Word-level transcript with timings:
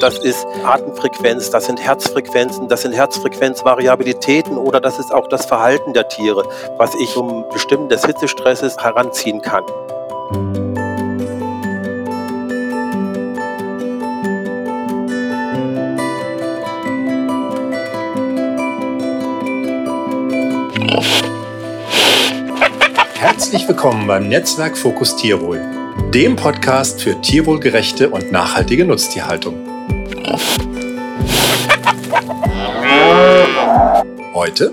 Das 0.00 0.18
ist 0.18 0.46
Atemfrequenz, 0.64 1.50
das 1.50 1.66
sind 1.66 1.80
Herzfrequenzen, 1.80 2.68
das 2.68 2.82
sind 2.82 2.92
Herzfrequenzvariabilitäten 2.92 4.58
oder 4.58 4.78
das 4.78 4.98
ist 4.98 5.12
auch 5.12 5.26
das 5.28 5.46
Verhalten 5.46 5.94
der 5.94 6.08
Tiere, 6.08 6.44
was 6.76 6.94
ich 6.96 7.10
zum 7.12 7.48
Bestimmen 7.50 7.88
des 7.88 8.04
Hitzestresses 8.04 8.76
heranziehen 8.76 9.40
kann. 9.40 9.64
Herzlich 23.14 23.66
willkommen 23.66 24.06
beim 24.06 24.28
Netzwerk 24.28 24.76
Fokus 24.76 25.16
Tierwohl, 25.16 25.60
dem 26.12 26.36
Podcast 26.36 27.00
für 27.00 27.18
tierwohlgerechte 27.20 28.10
und 28.10 28.30
nachhaltige 28.30 28.84
Nutztierhaltung. 28.84 29.65
Heute. 34.34 34.72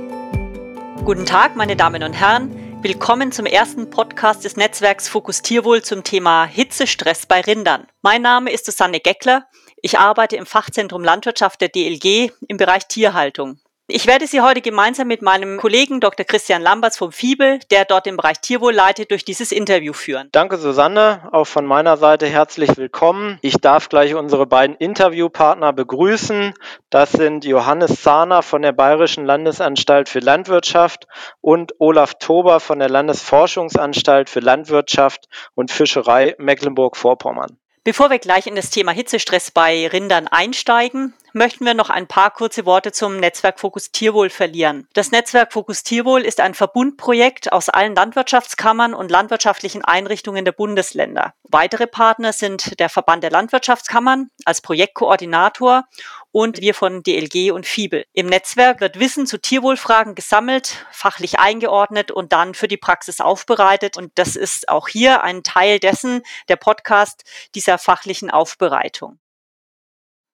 Guten 1.05 1.25
Tag, 1.25 1.55
meine 1.55 1.75
Damen 1.75 2.01
und 2.01 2.13
Herren. 2.13 2.81
Willkommen 2.81 3.31
zum 3.31 3.45
ersten 3.45 3.91
Podcast 3.91 4.45
des 4.45 4.57
Netzwerks 4.57 5.07
Fokus 5.07 5.43
Tierwohl 5.43 5.83
zum 5.83 6.03
Thema 6.03 6.45
Hitzestress 6.45 7.27
bei 7.27 7.41
Rindern. 7.41 7.85
Mein 8.01 8.23
Name 8.23 8.51
ist 8.51 8.65
Susanne 8.65 8.99
Geckler. 8.99 9.45
Ich 9.83 9.99
arbeite 9.99 10.37
im 10.37 10.47
Fachzentrum 10.47 11.03
Landwirtschaft 11.03 11.61
der 11.61 11.69
DLG 11.69 12.31
im 12.47 12.57
Bereich 12.57 12.87
Tierhaltung. 12.87 13.59
Ich 13.87 14.07
werde 14.07 14.27
Sie 14.27 14.39
heute 14.39 14.61
gemeinsam 14.61 15.09
mit 15.09 15.21
meinem 15.21 15.57
Kollegen 15.57 15.99
Dr. 15.99 16.25
Christian 16.25 16.61
Lamberts 16.61 16.97
vom 16.97 17.11
FIBE, 17.11 17.59
der 17.69 17.83
dort 17.83 18.05
den 18.05 18.15
Bereich 18.15 18.39
Tierwohl 18.39 18.71
leitet, 18.71 19.11
durch 19.11 19.25
dieses 19.25 19.51
Interview 19.51 19.91
führen. 19.91 20.29
Danke, 20.31 20.55
Susanne. 20.55 21.27
Auch 21.33 21.43
von 21.43 21.65
meiner 21.65 21.97
Seite 21.97 22.25
herzlich 22.25 22.77
willkommen. 22.77 23.39
Ich 23.41 23.57
darf 23.57 23.89
gleich 23.89 24.15
unsere 24.15 24.45
beiden 24.45 24.77
Interviewpartner 24.77 25.73
begrüßen. 25.73 26.53
Das 26.89 27.11
sind 27.11 27.43
Johannes 27.43 28.01
Zahner 28.01 28.41
von 28.41 28.61
der 28.61 28.71
Bayerischen 28.71 29.25
Landesanstalt 29.25 30.07
für 30.07 30.19
Landwirtschaft 30.19 31.05
und 31.41 31.73
Olaf 31.79 32.13
Tober 32.19 32.61
von 32.61 32.79
der 32.79 32.89
Landesforschungsanstalt 32.89 34.29
für 34.29 34.39
Landwirtschaft 34.39 35.27
und 35.55 35.71
Fischerei 35.71 36.35
Mecklenburg-Vorpommern. 36.37 37.57
Bevor 37.83 38.09
wir 38.09 38.19
gleich 38.19 38.47
in 38.47 38.55
das 38.55 38.69
Thema 38.69 38.93
Hitzestress 38.93 39.51
bei 39.51 39.89
Rindern 39.89 40.29
einsteigen, 40.29 41.13
möchten 41.33 41.65
wir 41.65 41.73
noch 41.73 41.89
ein 41.89 42.07
paar 42.07 42.31
kurze 42.31 42.65
Worte 42.65 42.91
zum 42.91 43.17
Netzwerk 43.17 43.59
Fokus 43.59 43.91
Tierwohl 43.91 44.29
verlieren. 44.29 44.87
Das 44.93 45.11
Netzwerk 45.11 45.53
Fokus 45.53 45.83
Tierwohl 45.83 46.21
ist 46.21 46.39
ein 46.39 46.53
Verbundprojekt 46.53 47.51
aus 47.51 47.69
allen 47.69 47.95
Landwirtschaftskammern 47.95 48.93
und 48.93 49.11
landwirtschaftlichen 49.11 49.83
Einrichtungen 49.83 50.45
der 50.45 50.51
Bundesländer. 50.51 51.33
Weitere 51.43 51.87
Partner 51.87 52.33
sind 52.33 52.79
der 52.79 52.89
Verband 52.89 53.23
der 53.23 53.31
Landwirtschaftskammern 53.31 54.29
als 54.45 54.61
Projektkoordinator 54.61 55.85
und 56.31 56.61
wir 56.61 56.73
von 56.73 57.03
DLG 57.03 57.51
und 57.51 57.65
FIBE. 57.65 58.05
Im 58.13 58.25
Netzwerk 58.25 58.81
wird 58.81 58.99
Wissen 58.99 59.27
zu 59.27 59.39
Tierwohlfragen 59.39 60.15
gesammelt, 60.15 60.85
fachlich 60.91 61.39
eingeordnet 61.39 62.11
und 62.11 62.33
dann 62.33 62.55
für 62.55 62.67
die 62.67 62.77
Praxis 62.77 63.21
aufbereitet. 63.21 63.97
Und 63.97 64.11
das 64.15 64.35
ist 64.35 64.67
auch 64.67 64.87
hier 64.87 65.23
ein 65.23 65.43
Teil 65.43 65.79
dessen, 65.79 66.23
der 66.49 66.55
Podcast 66.55 67.23
dieser 67.53 67.77
fachlichen 67.77 68.31
Aufbereitung. 68.31 69.19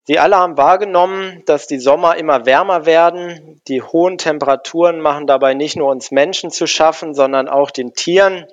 Sie 0.10 0.18
alle 0.18 0.38
haben 0.38 0.58
wahrgenommen, 0.58 1.44
dass 1.46 1.68
die 1.68 1.78
Sommer 1.78 2.18
immer 2.18 2.48
wärmer 2.48 2.88
werden. 2.88 3.62
Die 3.68 3.84
hohen 3.84 4.18
Temperaturen 4.18 5.02
machen 5.02 5.28
dabei 5.28 5.54
nicht 5.54 5.76
nur 5.76 5.92
uns 5.92 6.10
Menschen 6.10 6.50
zu 6.50 6.66
schaffen, 6.66 7.14
sondern 7.14 7.48
auch 7.48 7.70
den 7.70 7.94
Tieren. 7.94 8.48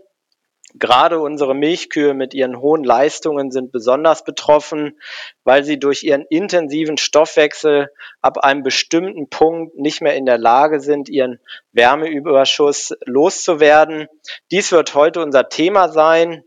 Gerade 0.74 1.18
unsere 1.18 1.54
Milchkühe 1.54 2.12
mit 2.12 2.34
ihren 2.34 2.60
hohen 2.60 2.84
Leistungen 2.84 3.50
sind 3.50 3.72
besonders 3.72 4.22
betroffen, 4.22 4.98
weil 5.44 5.64
sie 5.64 5.78
durch 5.78 6.02
ihren 6.02 6.26
intensiven 6.28 6.98
Stoffwechsel 6.98 7.88
ab 8.20 8.36
einem 8.36 8.62
bestimmten 8.62 9.30
Punkt 9.30 9.78
nicht 9.78 10.02
mehr 10.02 10.14
in 10.14 10.26
der 10.26 10.36
Lage 10.36 10.80
sind, 10.80 11.08
ihren 11.08 11.40
Wärmeüberschuss 11.72 12.94
loszuwerden. 13.06 14.08
Dies 14.50 14.72
wird 14.72 14.94
heute 14.94 15.22
unser 15.22 15.48
Thema 15.48 15.88
sein. 15.88 16.44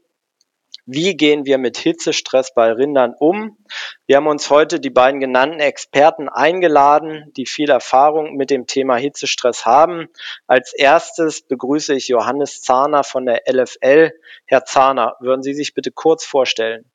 Wie 0.91 1.15
gehen 1.15 1.45
wir 1.45 1.59
mit 1.59 1.77
Hitzestress 1.77 2.51
bei 2.55 2.71
Rindern 2.71 3.13
um? 3.19 3.59
Wir 4.07 4.15
haben 4.15 4.25
uns 4.25 4.49
heute 4.49 4.79
die 4.79 4.89
beiden 4.89 5.19
genannten 5.19 5.59
Experten 5.59 6.29
eingeladen, 6.29 7.31
die 7.37 7.45
viel 7.45 7.69
Erfahrung 7.69 8.37
mit 8.37 8.49
dem 8.49 8.65
Thema 8.65 8.95
Hitzestress 8.95 9.67
haben. 9.67 10.07
Als 10.47 10.73
erstes 10.73 11.43
begrüße 11.43 11.93
ich 11.93 12.07
Johannes 12.07 12.63
Zahner 12.63 13.03
von 13.03 13.27
der 13.27 13.43
LFL. 13.47 14.13
Herr 14.47 14.65
Zahner, 14.65 15.15
würden 15.19 15.43
Sie 15.43 15.53
sich 15.53 15.75
bitte 15.75 15.91
kurz 15.91 16.25
vorstellen? 16.25 16.89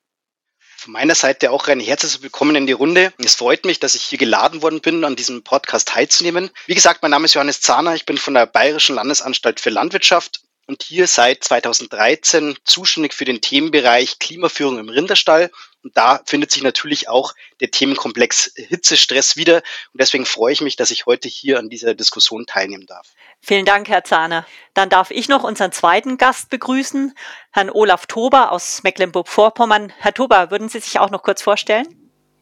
Von 0.59 0.91
meiner 0.91 1.15
Seite 1.15 1.51
auch 1.51 1.69
ein 1.69 1.79
herzliches 1.79 2.21
Willkommen 2.21 2.57
in 2.57 2.67
die 2.67 2.73
Runde. 2.73 3.13
Es 3.23 3.35
freut 3.35 3.63
mich, 3.63 3.79
dass 3.79 3.95
ich 3.95 4.03
hier 4.03 4.19
geladen 4.19 4.61
worden 4.61 4.81
bin, 4.81 5.05
an 5.05 5.15
diesem 5.15 5.41
Podcast 5.45 5.87
teilzunehmen. 5.87 6.49
Wie 6.67 6.75
gesagt, 6.75 7.01
mein 7.01 7.11
Name 7.11 7.25
ist 7.25 7.33
Johannes 7.33 7.61
Zahner. 7.61 7.95
Ich 7.95 8.05
bin 8.05 8.17
von 8.17 8.33
der 8.33 8.45
Bayerischen 8.45 8.95
Landesanstalt 8.95 9.61
für 9.61 9.69
Landwirtschaft 9.69 10.44
und 10.67 10.83
hier 10.83 11.07
seit 11.07 11.43
2013 11.43 12.57
zuständig 12.63 13.13
für 13.13 13.25
den 13.25 13.41
Themenbereich 13.41 14.19
Klimaführung 14.19 14.79
im 14.79 14.89
Rinderstall. 14.89 15.51
Und 15.83 15.95
da 15.95 16.21
findet 16.25 16.49
sich 16.51 16.63
natürlich 16.63 17.09
auch 17.09 17.33
der 17.61 17.69
Themenkomplex 17.69 18.53
Hitzestress 18.55 19.37
wieder. 19.37 19.57
Und 19.57 20.01
deswegen 20.01 20.25
freue 20.25 20.53
ich 20.53 20.61
mich, 20.61 20.75
dass 20.75 20.89
ich 20.89 21.05
heute 21.05 21.27
hier 21.27 21.59
an 21.59 21.69
dieser 21.69 21.93
Diskussion 21.93 22.47
teilnehmen 22.47 22.87
darf. 22.87 23.07
Vielen 23.41 23.65
Dank, 23.65 23.87
Herr 23.87 24.03
Zahner. 24.03 24.47
Dann 24.73 24.89
darf 24.89 25.11
ich 25.11 25.29
noch 25.29 25.43
unseren 25.43 25.71
zweiten 25.71 26.17
Gast 26.17 26.49
begrüßen, 26.49 27.13
Herrn 27.51 27.69
Olaf 27.69 28.07
Tober 28.07 28.51
aus 28.51 28.81
Mecklenburg-Vorpommern. 28.81 29.93
Herr 29.99 30.13
Tober, 30.13 30.49
würden 30.49 30.69
Sie 30.69 30.79
sich 30.79 30.99
auch 30.99 31.11
noch 31.11 31.21
kurz 31.21 31.43
vorstellen? 31.43 31.85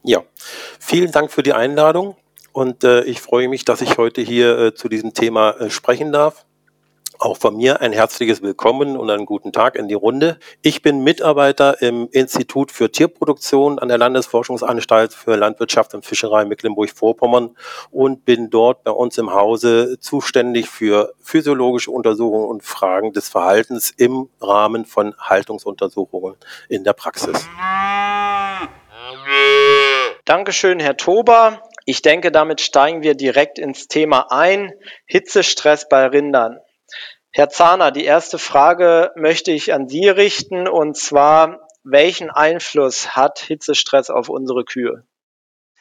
Ja, 0.02 0.22
vielen 0.80 1.12
Dank 1.12 1.30
für 1.30 1.42
die 1.42 1.52
Einladung. 1.52 2.16
Und 2.52 2.84
äh, 2.84 3.02
ich 3.02 3.20
freue 3.20 3.48
mich, 3.48 3.64
dass 3.64 3.80
ich 3.80 3.98
heute 3.98 4.22
hier 4.22 4.58
äh, 4.58 4.74
zu 4.74 4.88
diesem 4.88 5.12
Thema 5.12 5.50
äh, 5.50 5.70
sprechen 5.70 6.12
darf. 6.12 6.46
Auch 7.18 7.36
von 7.36 7.56
mir 7.56 7.80
ein 7.80 7.92
herzliches 7.92 8.42
Willkommen 8.42 8.96
und 8.96 9.08
einen 9.08 9.24
guten 9.24 9.52
Tag 9.52 9.76
in 9.76 9.86
die 9.86 9.94
Runde. 9.94 10.38
Ich 10.62 10.82
bin 10.82 11.04
Mitarbeiter 11.04 11.80
im 11.80 12.08
Institut 12.10 12.72
für 12.72 12.90
Tierproduktion 12.90 13.78
an 13.78 13.88
der 13.88 13.98
Landesforschungsanstalt 13.98 15.14
für 15.14 15.36
Landwirtschaft 15.36 15.94
und 15.94 16.04
Fischerei 16.04 16.44
Mecklenburg-Vorpommern 16.44 17.56
und 17.92 18.24
bin 18.24 18.50
dort 18.50 18.82
bei 18.82 18.90
uns 18.90 19.16
im 19.18 19.32
Hause 19.32 19.98
zuständig 20.00 20.68
für 20.68 21.14
physiologische 21.20 21.92
Untersuchungen 21.92 22.48
und 22.48 22.64
Fragen 22.64 23.12
des 23.12 23.28
Verhaltens 23.28 23.92
im 23.96 24.28
Rahmen 24.40 24.84
von 24.84 25.14
Haltungsuntersuchungen 25.16 26.34
in 26.68 26.82
der 26.82 26.94
Praxis. 26.94 27.48
Dankeschön, 30.24 30.80
Herr 30.80 30.96
Tober. 30.96 31.62
Ich 31.86 32.02
denke, 32.02 32.32
damit 32.32 32.60
steigen 32.60 33.02
wir 33.02 33.14
direkt 33.14 33.58
ins 33.58 33.88
Thema 33.88 34.32
ein. 34.32 34.72
Hitzestress 35.04 35.88
bei 35.88 36.06
Rindern. 36.06 36.58
Herr 37.36 37.50
Zahner, 37.50 37.90
die 37.90 38.04
erste 38.04 38.38
Frage 38.38 39.10
möchte 39.16 39.50
ich 39.50 39.72
an 39.72 39.88
Sie 39.88 40.08
richten 40.08 40.68
und 40.68 40.96
zwar, 40.96 41.66
welchen 41.82 42.30
Einfluss 42.30 43.16
hat 43.16 43.40
Hitzestress 43.40 44.08
auf 44.08 44.28
unsere 44.28 44.64
Kühe? 44.64 45.04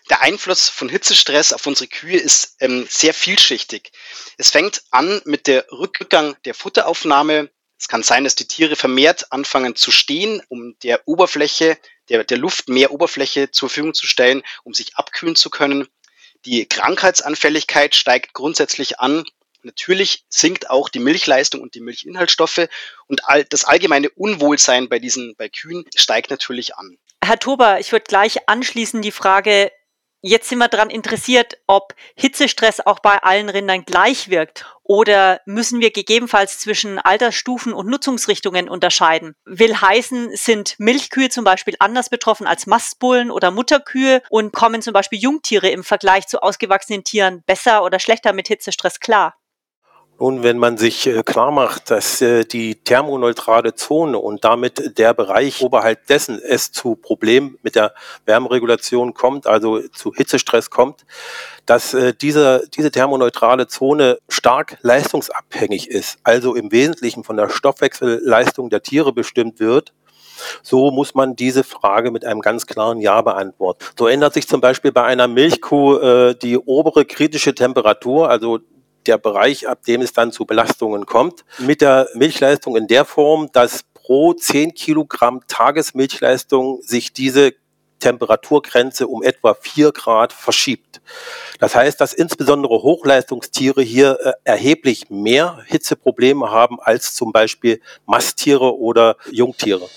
Der 0.09 0.23
Einfluss 0.23 0.67
von 0.67 0.89
Hitzestress 0.89 1.53
auf 1.53 1.67
unsere 1.67 1.87
Kühe 1.87 2.17
ist 2.17 2.55
ähm, 2.59 2.87
sehr 2.89 3.13
vielschichtig. 3.13 3.91
Es 4.39 4.49
fängt 4.49 4.81
an 4.89 5.21
mit 5.25 5.45
der 5.45 5.67
Rückgang 5.71 6.35
der 6.45 6.55
Futteraufnahme. 6.55 7.51
Es 7.77 7.87
kann 7.87 8.01
sein, 8.01 8.23
dass 8.23 8.33
die 8.33 8.47
Tiere 8.47 8.75
vermehrt 8.75 9.31
anfangen 9.31 9.75
zu 9.75 9.91
stehen, 9.91 10.41
um 10.49 10.75
der 10.81 11.07
Oberfläche, 11.07 11.77
der, 12.09 12.23
der 12.23 12.37
Luft 12.39 12.67
mehr 12.67 12.91
Oberfläche 12.91 13.51
zur 13.51 13.69
Verfügung 13.69 13.93
zu 13.93 14.07
stellen, 14.07 14.41
um 14.63 14.73
sich 14.73 14.95
abkühlen 14.95 15.35
zu 15.35 15.51
können. 15.51 15.87
Die 16.45 16.67
Krankheitsanfälligkeit 16.67 17.93
steigt 17.93 18.33
grundsätzlich 18.33 18.99
an. 18.99 19.23
Natürlich 19.63 20.25
sinkt 20.29 20.69
auch 20.69 20.89
die 20.89 20.99
Milchleistung 20.99 21.61
und 21.61 21.75
die 21.75 21.81
Milchinhaltsstoffe 21.81 22.67
und 23.07 23.27
all, 23.27 23.45
das 23.45 23.65
allgemeine 23.65 24.09
Unwohlsein 24.09 24.89
bei 24.89 24.99
diesen, 24.99 25.35
bei 25.37 25.49
Kühen 25.49 25.85
steigt 25.95 26.29
natürlich 26.29 26.75
an. 26.75 26.97
Herr 27.23 27.39
Tober, 27.39 27.79
ich 27.79 27.91
würde 27.91 28.05
gleich 28.07 28.49
anschließen 28.49 29.01
die 29.01 29.11
Frage, 29.11 29.71
Jetzt 30.25 30.47
sind 30.47 30.59
wir 30.59 30.69
daran 30.69 30.89
interessiert, 30.89 31.57
ob 31.67 31.95
Hitzestress 32.15 32.79
auch 32.79 32.99
bei 32.99 33.17
allen 33.21 33.49
Rindern 33.49 33.83
gleich 33.83 34.29
wirkt 34.29 34.65
oder 34.81 35.41
müssen 35.45 35.81
wir 35.81 35.91
gegebenenfalls 35.91 36.59
zwischen 36.59 36.97
Altersstufen 36.97 37.73
und 37.73 37.87
Nutzungsrichtungen 37.87 38.69
unterscheiden. 38.69 39.35
Will 39.43 39.75
heißen, 39.75 40.33
sind 40.33 40.75
Milchkühe 40.77 41.27
zum 41.27 41.43
Beispiel 41.43 41.75
anders 41.79 42.09
betroffen 42.09 42.47
als 42.47 42.67
Mastbullen 42.67 43.31
oder 43.31 43.51
Mutterkühe 43.51 44.21
und 44.29 44.53
kommen 44.53 44.81
zum 44.81 44.93
Beispiel 44.93 45.19
Jungtiere 45.19 45.67
im 45.67 45.83
Vergleich 45.83 46.25
zu 46.27 46.41
ausgewachsenen 46.41 47.03
Tieren 47.03 47.43
besser 47.45 47.83
oder 47.83 47.99
schlechter 47.99 48.31
mit 48.31 48.47
Hitzestress 48.47 49.01
klar? 49.01 49.35
Nun, 50.23 50.41
wenn 50.41 50.57
man 50.57 50.77
sich 50.77 51.05
äh, 51.05 51.21
klar 51.21 51.51
macht, 51.51 51.91
dass 51.91 52.21
äh, 52.21 52.45
die 52.45 52.75
thermoneutrale 52.75 53.75
Zone 53.75 54.17
und 54.17 54.45
damit 54.45 54.97
der 54.97 55.13
Bereich 55.13 55.61
oberhalb 55.61 56.07
dessen 56.07 56.39
es 56.41 56.71
zu 56.71 56.95
Problemen 56.95 57.57
mit 57.61 57.75
der 57.75 57.93
Wärmeregulation 58.23 59.13
kommt, 59.13 59.47
also 59.47 59.81
zu 59.89 60.13
Hitzestress 60.13 60.69
kommt, 60.69 61.05
dass 61.65 61.93
äh, 61.93 62.13
diese, 62.13 62.63
diese 62.73 62.89
thermoneutrale 62.89 63.67
Zone 63.67 64.17
stark 64.29 64.77
leistungsabhängig 64.81 65.89
ist, 65.89 66.19
also 66.23 66.55
im 66.55 66.71
Wesentlichen 66.71 67.25
von 67.25 67.35
der 67.35 67.49
Stoffwechselleistung 67.49 68.69
der 68.69 68.81
Tiere 68.81 69.11
bestimmt 69.11 69.59
wird, 69.59 69.91
So 70.61 70.91
muss 70.91 71.15
man 71.15 71.35
diese 71.35 71.63
Frage 71.63 72.11
mit 72.11 72.25
einem 72.25 72.41
ganz 72.41 72.65
klaren 72.65 72.99
Ja 72.99 73.21
beantworten. 73.21 73.85
So 73.97 74.07
ändert 74.07 74.33
sich 74.33 74.47
zum 74.47 74.61
Beispiel 74.61 74.91
bei 74.91 75.03
einer 75.03 75.27
Milchkuh 75.27 75.97
äh, 75.97 76.35
die 76.35 76.57
obere 76.57 77.05
kritische 77.05 77.53
Temperatur, 77.53 78.29
also 78.29 78.59
der 79.03 79.17
Bereich, 79.17 79.67
ab 79.67 79.83
dem 79.85 80.01
es 80.01 80.13
dann 80.13 80.31
zu 80.31 80.45
Belastungen 80.45 81.05
kommt, 81.05 81.45
mit 81.59 81.81
der 81.81 82.07
Milchleistung 82.13 82.75
in 82.75 82.87
der 82.87 83.05
Form, 83.05 83.49
dass 83.51 83.83
pro 83.93 84.33
10 84.33 84.73
Kilogramm 84.73 85.41
Tagesmilchleistung 85.47 86.81
sich 86.81 87.13
diese 87.13 87.53
Temperaturgrenze 87.99 89.07
um 89.07 89.23
etwa 89.23 89.53
4 89.53 89.93
Grad 89.93 90.33
verschiebt. 90.33 91.01
Das 91.59 91.73
heißt, 91.73 92.01
dass 92.01 92.13
insbesondere 92.13 92.81
Hochleistungstiere 92.81 93.81
hier 93.81 94.19
äh, 94.21 94.31
erheblich 94.43 95.09
mehr 95.09 95.59
Hitzeprobleme 95.67 96.51
haben 96.51 96.79
als 96.81 97.15
zum 97.15 97.31
Beispiel 97.31 97.79
Masttiere 98.05 98.77
oder 98.77 99.15
Jungtiere. 99.31 99.87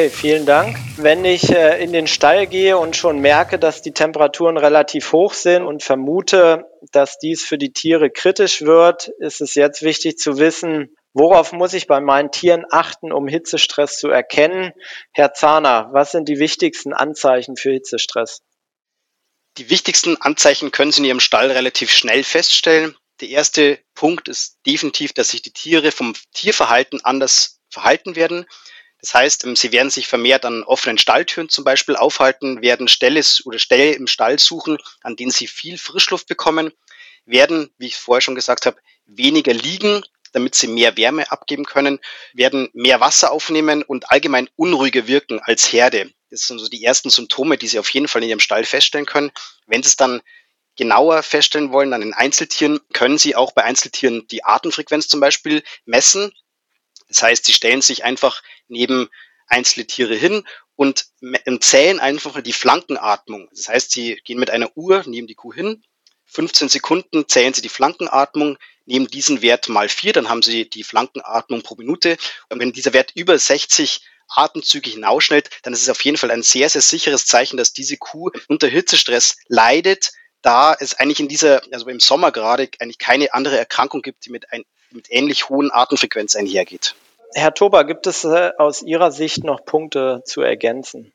Okay, 0.00 0.08
vielen 0.08 0.46
Dank. 0.46 0.78
Wenn 0.96 1.26
ich 1.26 1.50
äh, 1.50 1.84
in 1.84 1.92
den 1.92 2.06
Stall 2.06 2.46
gehe 2.46 2.78
und 2.78 2.96
schon 2.96 3.18
merke, 3.18 3.58
dass 3.58 3.82
die 3.82 3.92
Temperaturen 3.92 4.56
relativ 4.56 5.12
hoch 5.12 5.34
sind 5.34 5.62
und 5.62 5.82
vermute, 5.82 6.64
dass 6.90 7.18
dies 7.18 7.44
für 7.44 7.58
die 7.58 7.74
Tiere 7.74 8.08
kritisch 8.08 8.62
wird, 8.62 9.08
ist 9.18 9.42
es 9.42 9.54
jetzt 9.54 9.82
wichtig 9.82 10.16
zu 10.16 10.38
wissen, 10.38 10.96
worauf 11.12 11.52
muss 11.52 11.74
ich 11.74 11.86
bei 11.86 12.00
meinen 12.00 12.32
Tieren 12.32 12.64
achten, 12.70 13.12
um 13.12 13.28
Hitzestress 13.28 13.98
zu 13.98 14.08
erkennen. 14.08 14.72
Herr 15.12 15.34
Zahner, 15.34 15.90
was 15.92 16.12
sind 16.12 16.30
die 16.30 16.38
wichtigsten 16.38 16.94
Anzeichen 16.94 17.56
für 17.56 17.72
Hitzestress? 17.72 18.40
Die 19.58 19.68
wichtigsten 19.68 20.16
Anzeichen 20.16 20.72
können 20.72 20.92
Sie 20.92 21.00
in 21.00 21.08
Ihrem 21.08 21.20
Stall 21.20 21.50
relativ 21.50 21.90
schnell 21.90 22.24
feststellen. 22.24 22.96
Der 23.20 23.28
erste 23.28 23.78
Punkt 23.94 24.28
ist 24.28 24.60
definitiv, 24.66 25.12
dass 25.12 25.28
sich 25.28 25.42
die 25.42 25.52
Tiere 25.52 25.92
vom 25.92 26.14
Tierverhalten 26.32 27.04
anders 27.04 27.60
verhalten 27.68 28.16
werden. 28.16 28.46
Das 29.02 29.14
heißt, 29.14 29.44
ähm, 29.44 29.56
sie 29.56 29.72
werden 29.72 29.90
sich 29.90 30.06
vermehrt 30.06 30.44
an 30.44 30.62
offenen 30.62 30.98
Stalltüren 30.98 31.48
zum 31.48 31.64
Beispiel 31.64 31.96
aufhalten, 31.96 32.62
werden 32.62 32.88
Ställe 32.88 33.22
oder 33.44 33.58
Ställe 33.58 33.92
im 33.92 34.06
Stall 34.06 34.38
suchen, 34.38 34.78
an 35.02 35.16
denen 35.16 35.30
sie 35.30 35.46
viel 35.46 35.78
Frischluft 35.78 36.26
bekommen, 36.26 36.72
werden, 37.24 37.70
wie 37.78 37.86
ich 37.86 37.96
vorher 37.96 38.20
schon 38.20 38.34
gesagt 38.34 38.66
habe, 38.66 38.78
weniger 39.06 39.52
liegen, 39.52 40.02
damit 40.32 40.54
sie 40.54 40.68
mehr 40.68 40.96
Wärme 40.96 41.30
abgeben 41.30 41.64
können, 41.64 41.98
werden 42.32 42.68
mehr 42.72 43.00
Wasser 43.00 43.32
aufnehmen 43.32 43.82
und 43.82 44.10
allgemein 44.10 44.48
unruhiger 44.56 45.06
wirken 45.06 45.40
als 45.40 45.72
Herde. 45.72 46.10
Das 46.30 46.46
sind 46.46 46.58
so 46.58 46.68
die 46.68 46.84
ersten 46.84 47.10
Symptome, 47.10 47.58
die 47.58 47.66
Sie 47.66 47.78
auf 47.78 47.90
jeden 47.90 48.06
Fall 48.06 48.22
in 48.22 48.28
Ihrem 48.28 48.40
Stall 48.40 48.64
feststellen 48.64 49.06
können. 49.06 49.32
Wenn 49.66 49.82
Sie 49.82 49.88
es 49.88 49.96
dann 49.96 50.22
genauer 50.76 51.22
feststellen 51.22 51.72
wollen, 51.72 51.90
dann 51.90 52.02
in 52.02 52.14
Einzeltieren, 52.14 52.78
können 52.92 53.18
Sie 53.18 53.34
auch 53.34 53.52
bei 53.52 53.64
Einzeltieren 53.64 54.26
die 54.28 54.44
Atemfrequenz 54.44 55.08
zum 55.08 55.18
Beispiel 55.20 55.64
messen. 55.84 56.32
Das 57.10 57.22
heißt, 57.22 57.44
sie 57.44 57.52
stellen 57.52 57.82
sich 57.82 58.04
einfach 58.04 58.42
neben 58.68 59.10
einzelne 59.46 59.86
Tiere 59.86 60.14
hin 60.14 60.46
und 60.76 61.06
zählen 61.60 62.00
einfach 62.00 62.40
die 62.40 62.54
Flankenatmung. 62.54 63.48
Das 63.52 63.68
heißt, 63.68 63.90
sie 63.90 64.16
gehen 64.24 64.38
mit 64.38 64.50
einer 64.50 64.74
Uhr 64.76 65.02
neben 65.06 65.26
die 65.26 65.34
Kuh 65.34 65.52
hin, 65.52 65.82
15 66.30 66.68
Sekunden 66.68 67.28
zählen 67.28 67.52
sie 67.52 67.60
die 67.60 67.68
Flankenatmung, 67.68 68.56
nehmen 68.86 69.08
diesen 69.08 69.42
Wert 69.42 69.68
mal 69.68 69.88
vier, 69.88 70.12
dann 70.12 70.28
haben 70.28 70.42
sie 70.42 70.70
die 70.70 70.84
Flankenatmung 70.84 71.62
pro 71.62 71.74
Minute. 71.74 72.16
Und 72.48 72.60
wenn 72.60 72.72
dieser 72.72 72.92
Wert 72.92 73.12
über 73.14 73.38
60 73.38 74.00
Atemzüge 74.28 74.90
hinausschnellt, 74.90 75.50
dann 75.64 75.72
ist 75.72 75.82
es 75.82 75.88
auf 75.88 76.04
jeden 76.04 76.16
Fall 76.16 76.30
ein 76.30 76.44
sehr, 76.44 76.70
sehr 76.70 76.82
sicheres 76.82 77.26
Zeichen, 77.26 77.56
dass 77.56 77.72
diese 77.72 77.96
Kuh 77.96 78.30
unter 78.48 78.68
Hitzestress 78.68 79.36
leidet, 79.48 80.12
da 80.40 80.74
es 80.78 80.94
eigentlich 80.94 81.20
in 81.20 81.28
dieser, 81.28 81.62
also 81.72 81.88
im 81.88 82.00
Sommer 82.00 82.30
gerade, 82.30 82.70
eigentlich 82.78 82.98
keine 82.98 83.34
andere 83.34 83.58
Erkrankung 83.58 84.02
gibt, 84.02 84.24
die 84.24 84.30
mit, 84.30 84.52
ein, 84.52 84.64
mit 84.92 85.06
ähnlich 85.10 85.48
hohen 85.48 85.70
Atemfrequenz 85.72 86.36
einhergeht. 86.36 86.94
Herr 87.34 87.54
Tober, 87.54 87.84
gibt 87.84 88.06
es 88.06 88.24
äh, 88.24 88.50
aus 88.58 88.82
Ihrer 88.82 89.12
Sicht 89.12 89.44
noch 89.44 89.64
Punkte 89.64 90.22
zu 90.24 90.40
ergänzen? 90.40 91.12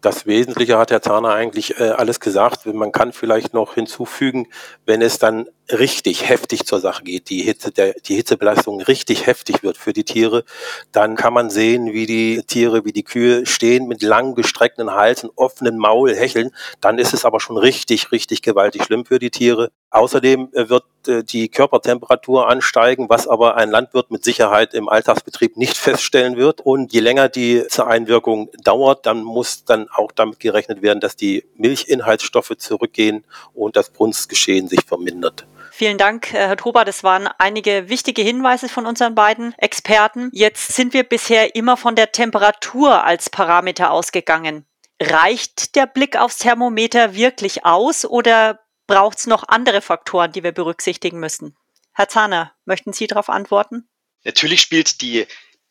Das 0.00 0.24
Wesentliche 0.24 0.78
hat 0.78 0.90
Herr 0.90 1.02
Zahner 1.02 1.34
eigentlich 1.34 1.78
äh, 1.78 1.90
alles 1.90 2.20
gesagt. 2.20 2.64
Man 2.66 2.92
kann 2.92 3.12
vielleicht 3.12 3.52
noch 3.52 3.74
hinzufügen, 3.74 4.48
wenn 4.86 5.02
es 5.02 5.18
dann 5.18 5.48
richtig 5.72 6.28
heftig 6.28 6.66
zur 6.66 6.80
Sache 6.80 7.02
geht, 7.02 7.30
die 7.30 7.42
Hitze, 7.42 7.70
der, 7.70 7.94
die 7.94 8.16
Hitzebelastung 8.16 8.80
richtig 8.80 9.26
heftig 9.26 9.62
wird 9.62 9.76
für 9.76 9.92
die 9.92 10.04
Tiere, 10.04 10.44
dann 10.92 11.16
kann 11.16 11.32
man 11.32 11.50
sehen, 11.50 11.92
wie 11.92 12.06
die 12.06 12.42
Tiere, 12.42 12.84
wie 12.84 12.92
die 12.92 13.02
Kühe 13.02 13.46
stehen 13.46 13.86
mit 13.86 14.02
lang 14.02 14.34
gestreckten 14.34 14.92
Halsen, 14.92 15.30
offenen 15.36 15.78
Maul, 15.78 16.14
hecheln. 16.14 16.50
Dann 16.80 16.98
ist 16.98 17.14
es 17.14 17.24
aber 17.24 17.40
schon 17.40 17.56
richtig, 17.56 18.12
richtig 18.12 18.42
gewaltig 18.42 18.84
schlimm 18.84 19.04
für 19.04 19.18
die 19.18 19.30
Tiere. 19.30 19.70
Außerdem 19.90 20.50
äh, 20.52 20.68
wird 20.68 20.84
äh, 21.06 21.22
die 21.24 21.48
Körpertemperatur 21.48 22.48
ansteigen, 22.48 23.08
was 23.08 23.26
aber 23.26 23.56
ein 23.56 23.70
Landwirt 23.70 24.10
mit 24.10 24.24
Sicherheit 24.24 24.74
im 24.74 24.88
Alltagsbetrieb 24.88 25.56
nicht 25.56 25.76
feststellen 25.76 26.36
wird. 26.36 26.60
Und 26.60 26.92
je 26.92 27.00
länger 27.00 27.28
die 27.28 27.64
Einwirkung 27.78 28.50
dauert, 28.62 29.06
dann 29.06 29.22
muss 29.22 29.64
dann 29.64 29.88
auch 29.88 30.12
damit 30.12 30.40
gerechnet 30.40 30.82
werden, 30.82 31.00
dass 31.00 31.16
die 31.16 31.44
Milchinhaltsstoffe 31.56 32.56
zurückgehen 32.56 33.24
und 33.54 33.76
das 33.76 33.90
Brunstgeschehen 33.90 34.68
sich 34.68 34.84
vermindert. 34.86 35.46
Vielen 35.80 35.96
Dank, 35.96 36.34
äh, 36.34 36.46
Herr 36.46 36.58
Tober. 36.58 36.84
Das 36.84 37.04
waren 37.04 37.26
einige 37.38 37.88
wichtige 37.88 38.20
Hinweise 38.20 38.68
von 38.68 38.84
unseren 38.84 39.14
beiden 39.14 39.54
Experten. 39.56 40.28
Jetzt 40.30 40.74
sind 40.74 40.92
wir 40.92 41.04
bisher 41.04 41.54
immer 41.54 41.78
von 41.78 41.96
der 41.96 42.12
Temperatur 42.12 43.02
als 43.02 43.30
Parameter 43.30 43.90
ausgegangen. 43.90 44.66
Reicht 45.00 45.74
der 45.76 45.86
Blick 45.86 46.16
aufs 46.16 46.36
Thermometer 46.36 47.14
wirklich 47.14 47.64
aus 47.64 48.04
oder 48.04 48.60
braucht 48.86 49.20
es 49.20 49.26
noch 49.26 49.48
andere 49.48 49.80
Faktoren, 49.80 50.32
die 50.32 50.42
wir 50.42 50.52
berücksichtigen 50.52 51.18
müssen? 51.18 51.56
Herr 51.94 52.10
Zahner, 52.10 52.52
möchten 52.66 52.92
Sie 52.92 53.06
darauf 53.06 53.30
antworten? 53.30 53.88
Natürlich 54.22 54.60
spielt 54.60 55.00
die, 55.00 55.26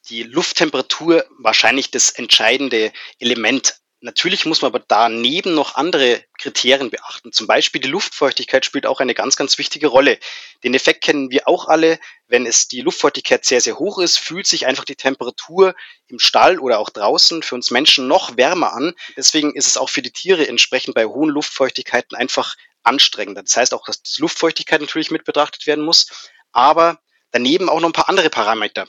die 0.09 0.23
Lufttemperatur 0.23 1.23
wahrscheinlich 1.38 1.91
das 1.91 2.09
entscheidende 2.09 2.91
Element. 3.19 3.79
Natürlich 4.01 4.46
muss 4.46 4.62
man 4.62 4.72
aber 4.72 4.84
daneben 4.88 5.56
noch 5.56 5.75
andere 5.75 6.24
Kriterien 6.38 6.90
beachten. 6.90 7.34
Zum 7.34 7.48
Beispiel 7.48 7.81
die 7.81 7.90
Luftfeuchtigkeit 7.90 8.66
spielt 8.66 8.86
auch 8.86 9.01
eine 9.01 9.13
ganz, 9.13 9.36
ganz 9.36 9.57
wichtige 9.57 9.88
Rolle. 9.88 10.19
Den 10.63 10.74
Effekt 10.74 11.04
kennen 11.04 11.31
wir 11.31 11.50
auch 11.50 11.68
alle. 11.68 12.00
Wenn 12.28 12.46
es 12.46 12.69
die 12.69 12.80
Luftfeuchtigkeit 12.80 13.44
sehr, 13.44 13.60
sehr 13.60 13.78
hoch 13.78 14.00
ist, 14.00 14.18
fühlt 14.18 14.48
sich 14.48 14.66
einfach 14.66 14.86
die 14.86 14.96
Temperatur 14.96 15.75
im 16.07 16.18
Stall 16.18 16.60
oder 16.60 16.80
auch 16.80 16.90
draußen 16.90 17.44
für 17.44 17.56
uns 17.56 17.72
Menschen 17.72 18.07
noch 18.07 18.38
wärmer 18.38 18.72
an. 18.72 18.94
Deswegen 19.18 19.54
ist 19.54 19.68
es 19.68 19.75
auch 19.75 19.90
für 19.90 20.02
die 20.02 20.13
Tiere 20.13 20.48
entsprechend 20.48 20.95
bei 20.95 21.06
hohen 21.06 21.30
Luftfeuchtigkeiten 21.30 22.16
einfach 22.16 22.56
anstrengender. 22.84 23.44
Das 23.44 23.57
heißt 23.57 23.74
auch, 23.74 23.86
dass 23.86 24.02
die 24.02 24.21
Luftfeuchtigkeit 24.21 24.80
natürlich 24.80 25.12
mit 25.12 25.26
betrachtet 25.26 25.68
werden 25.68 25.83
muss, 25.83 26.31
aber 26.54 27.00
daneben 27.31 27.68
auch 27.68 27.81
noch 27.81 27.90
ein 27.90 27.94
paar 27.94 28.07
andere 28.07 28.30
Parameter. 28.30 28.88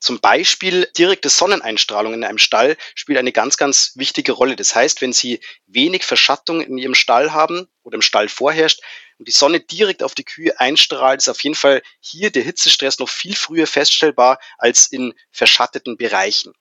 Zum 0.00 0.20
Beispiel 0.20 0.88
direkte 0.96 1.28
Sonneneinstrahlung 1.28 2.14
in 2.14 2.24
einem 2.24 2.38
Stall 2.38 2.76
spielt 2.94 3.18
eine 3.18 3.32
ganz, 3.32 3.56
ganz 3.56 3.92
wichtige 3.96 4.32
Rolle. 4.32 4.54
Das 4.54 4.74
heißt, 4.74 5.00
wenn 5.00 5.12
Sie 5.12 5.40
wenig 5.66 6.04
Verschattung 6.04 6.60
in 6.60 6.78
Ihrem 6.78 6.94
Stall 6.94 7.32
haben 7.32 7.68
oder 7.82 7.96
im 7.96 8.02
Stall 8.02 8.28
vorherrscht 8.28 8.80
und 9.18 9.26
die 9.26 9.32
Sonne 9.32 9.60
direkt 9.60 10.04
auf 10.04 10.14
die 10.14 10.24
Kühe 10.24 10.58
einstrahlt, 10.60 11.20
ist 11.20 11.28
auf 11.28 11.42
jeden 11.42 11.56
Fall 11.56 11.82
hier 12.00 12.30
der 12.30 12.44
Hitzestress 12.44 13.00
noch 13.00 13.08
viel 13.08 13.34
früher 13.34 13.66
feststellbar 13.66 14.38
als 14.56 14.86
in 14.86 15.14
verschatteten 15.32 15.96
Bereichen. 15.96 16.52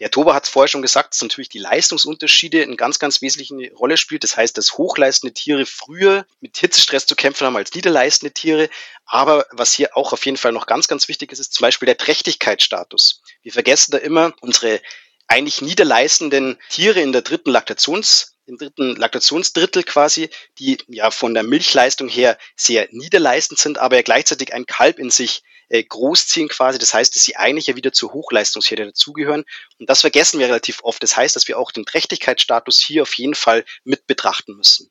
Der 0.00 0.10
Toba 0.10 0.34
hat 0.34 0.44
es 0.44 0.50
vorher 0.50 0.68
schon 0.68 0.82
gesagt, 0.82 1.14
dass 1.14 1.22
natürlich 1.22 1.48
die 1.48 1.60
Leistungsunterschiede 1.60 2.62
eine 2.62 2.76
ganz, 2.76 2.98
ganz 2.98 3.22
wesentliche 3.22 3.72
Rolle 3.74 3.96
spielt. 3.96 4.24
Das 4.24 4.36
heißt, 4.36 4.58
dass 4.58 4.76
hochleistende 4.76 5.32
Tiere 5.32 5.66
früher 5.66 6.26
mit 6.40 6.56
Hitzestress 6.56 7.06
zu 7.06 7.14
kämpfen 7.14 7.46
haben 7.46 7.56
als 7.56 7.72
niederleistende 7.74 8.34
Tiere. 8.34 8.68
Aber 9.06 9.46
was 9.52 9.72
hier 9.72 9.96
auch 9.96 10.12
auf 10.12 10.24
jeden 10.26 10.36
Fall 10.36 10.52
noch 10.52 10.66
ganz, 10.66 10.88
ganz 10.88 11.06
wichtig 11.06 11.30
ist, 11.30 11.38
ist 11.38 11.54
zum 11.54 11.62
Beispiel 11.62 11.86
der 11.86 11.96
Trächtigkeitsstatus. 11.96 13.22
Wir 13.42 13.52
vergessen 13.52 13.92
da 13.92 13.98
immer 13.98 14.32
unsere 14.40 14.80
eigentlich 15.28 15.62
niederleistenden 15.62 16.58
Tiere 16.70 17.00
in 17.00 17.12
der 17.12 17.22
dritten 17.22 17.50
Laktations 17.50 18.34
im 18.46 18.58
dritten 18.58 18.96
Laktationsdrittel 18.96 19.84
quasi, 19.84 20.28
die 20.58 20.78
ja 20.88 21.10
von 21.10 21.34
der 21.34 21.42
Milchleistung 21.42 22.08
her 22.08 22.36
sehr 22.56 22.88
niederleistend 22.90 23.58
sind, 23.58 23.78
aber 23.78 23.96
ja 23.96 24.02
gleichzeitig 24.02 24.52
ein 24.52 24.66
Kalb 24.66 24.98
in 24.98 25.10
sich 25.10 25.42
äh, 25.74 25.82
großziehen 25.82 26.48
quasi. 26.48 26.78
Das 26.78 26.94
heißt, 26.94 27.16
dass 27.16 27.24
sie 27.24 27.34
eigentlich 27.34 27.66
ja 27.66 27.74
wieder 27.74 27.92
zur 27.92 28.12
Hochleistungsherde 28.12 28.86
dazugehören. 28.86 29.44
Und 29.80 29.90
das 29.90 30.02
vergessen 30.02 30.38
wir 30.38 30.46
relativ 30.46 30.78
oft. 30.84 31.02
Das 31.02 31.16
heißt, 31.16 31.34
dass 31.34 31.48
wir 31.48 31.58
auch 31.58 31.72
den 31.72 31.84
Trächtigkeitsstatus 31.84 32.78
hier 32.78 33.02
auf 33.02 33.14
jeden 33.14 33.34
Fall 33.34 33.64
mit 33.82 34.06
betrachten 34.06 34.54
müssen. 34.54 34.88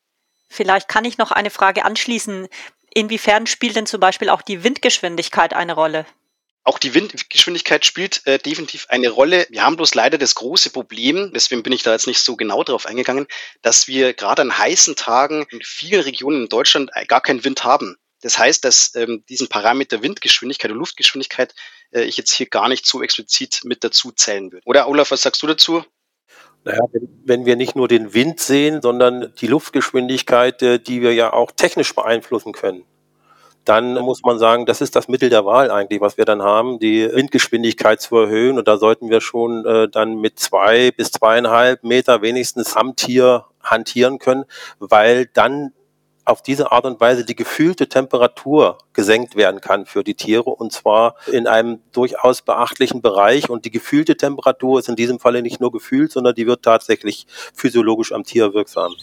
Vielleicht 0.50 0.90
kann 0.90 1.06
ich 1.06 1.18
noch 1.18 1.32
eine 1.32 1.52
Frage 1.52 1.86
anschließen. 1.86 2.50
Inwiefern 2.94 3.48
spielt 3.48 3.78
denn 3.78 3.86
zum 3.86 4.02
Beispiel 4.02 4.30
auch 4.30 4.42
die 4.42 4.64
Windgeschwindigkeit 4.64 5.54
eine 5.54 5.74
Rolle? 5.74 6.06
Auch 6.66 6.80
die 6.80 6.94
Windgeschwindigkeit 6.94 7.86
spielt 7.86 8.26
äh, 8.28 8.38
definitiv 8.38 8.88
eine 8.90 9.10
Rolle. 9.10 9.48
Wir 9.50 9.64
haben 9.64 9.78
bloß 9.78 9.96
leider 9.96 10.18
das 10.18 10.36
große 10.36 10.70
Problem, 10.70 11.32
deswegen 11.34 11.64
bin 11.64 11.74
ich 11.74 11.84
da 11.84 11.94
jetzt 11.94 12.08
nicht 12.08 12.20
so 12.20 12.36
genau 12.36 12.64
drauf 12.64 12.86
eingegangen, 12.86 13.28
dass 13.62 13.88
wir 13.88 14.14
gerade 14.14 14.42
an 14.42 14.58
heißen 14.58 14.96
Tagen 14.98 15.46
in 15.50 15.62
vielen 15.62 16.02
Regionen 16.02 16.44
in 16.44 16.50
Deutschland 16.50 16.92
äh, 16.94 17.06
gar 17.06 17.22
keinen 17.22 17.44
Wind 17.46 17.64
haben. 17.64 17.98
Das 18.24 18.40
heißt, 18.40 18.64
dass 18.64 18.96
ähm, 18.96 19.24
diesen 19.28 19.50
Parameter 19.50 20.02
Windgeschwindigkeit 20.02 20.72
und 20.72 20.78
Luftgeschwindigkeit 20.78 21.54
äh, 21.92 22.04
ich 22.04 22.18
jetzt 22.18 22.32
hier 22.34 22.48
gar 22.48 22.70
nicht 22.70 22.86
so 22.86 23.04
explizit 23.04 23.62
mit 23.66 23.84
dazu 23.84 24.12
zählen 24.12 24.52
würde. 24.52 24.64
Oder 24.66 24.88
Olaf, 24.88 25.12
was 25.12 25.22
sagst 25.22 25.44
du 25.44 25.48
dazu? 25.48 25.84
Naja, 26.64 26.80
wenn, 27.26 27.46
wir 27.46 27.58
nicht 27.58 27.76
nur 27.76 27.90
den 27.90 28.14
Wind 28.14 28.40
sehen, 28.40 28.82
sondern 28.82 29.34
die 29.42 29.48
Luftgeschwindigkeit, 29.48 30.62
äh, 30.62 30.80
die 30.80 31.02
wir 31.02 31.14
ja 31.14 31.34
auch 31.34 31.52
technisch 31.52 31.94
beeinflussen 31.94 32.54
können, 32.54 32.86
dann 33.66 33.96
muss 33.96 34.22
man 34.24 34.40
sagen, 34.40 34.66
das 34.66 34.80
ist 34.80 34.96
das 34.96 35.10
Mittel 35.10 35.30
der 35.30 35.46
Wahl 35.46 35.72
eigentlich, 35.72 36.02
was 36.02 36.18
wir 36.18 36.26
dann 36.26 36.42
haben, 36.42 36.80
die 36.80 37.10
Windgeschwindigkeit 37.12 38.02
zu 38.02 38.18
erhöhen. 38.18 38.58
Und 38.58 38.68
da 38.68 38.78
sollten 38.78 39.10
wir 39.10 39.20
schon 39.20 39.66
äh, 39.66 39.90
dann 39.90 40.16
mit 40.16 40.40
zwei 40.40 40.92
bis 40.92 41.12
zweieinhalb 41.12 41.84
Meter 41.84 42.22
wenigstens 42.22 42.76
am 42.76 42.96
Tier 42.96 43.46
hantieren 43.62 44.20
können, 44.20 44.46
weil 44.80 45.26
dann 45.26 45.74
auf 46.26 46.42
diese 46.42 46.72
Art 46.72 46.86
und 46.86 47.00
Weise 47.00 47.26
die 47.26 47.36
gefühlte 47.36 47.88
Temperatur 47.90 48.78
gesenkt 48.94 49.36
werden 49.36 49.62
kann 49.62 49.86
für 49.86 50.04
die 50.04 50.16
Tiere 50.16 50.50
und 50.50 50.72
zwar 50.72 51.16
in 51.32 51.48
einem 51.48 51.82
durchaus 51.92 52.42
beachtlichen 52.42 53.02
Bereich. 53.02 53.50
Und 53.50 53.66
die 53.66 53.72
gefühlte 53.72 54.16
Temperatur 54.16 54.80
ist 54.80 54.90
in 54.90 54.96
diesem 54.96 55.20
Falle 55.20 55.42
nicht 55.42 55.60
nur 55.60 55.72
gefühlt, 55.72 56.12
sondern 56.12 56.36
die 56.36 56.48
wird 56.48 56.64
tatsächlich 56.64 57.28
physiologisch 57.54 58.12
am 58.12 58.24
Tier 58.24 58.54
wirksam. 58.54 58.94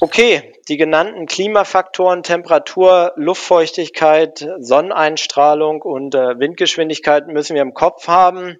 Okay, 0.00 0.54
die 0.68 0.76
genannten 0.76 1.26
Klimafaktoren, 1.26 2.22
Temperatur, 2.22 3.12
Luftfeuchtigkeit, 3.16 4.46
Sonneneinstrahlung 4.58 5.82
und 5.82 6.14
äh, 6.14 6.38
Windgeschwindigkeit 6.38 7.26
müssen 7.26 7.54
wir 7.54 7.62
im 7.62 7.74
Kopf 7.74 8.06
haben. 8.06 8.58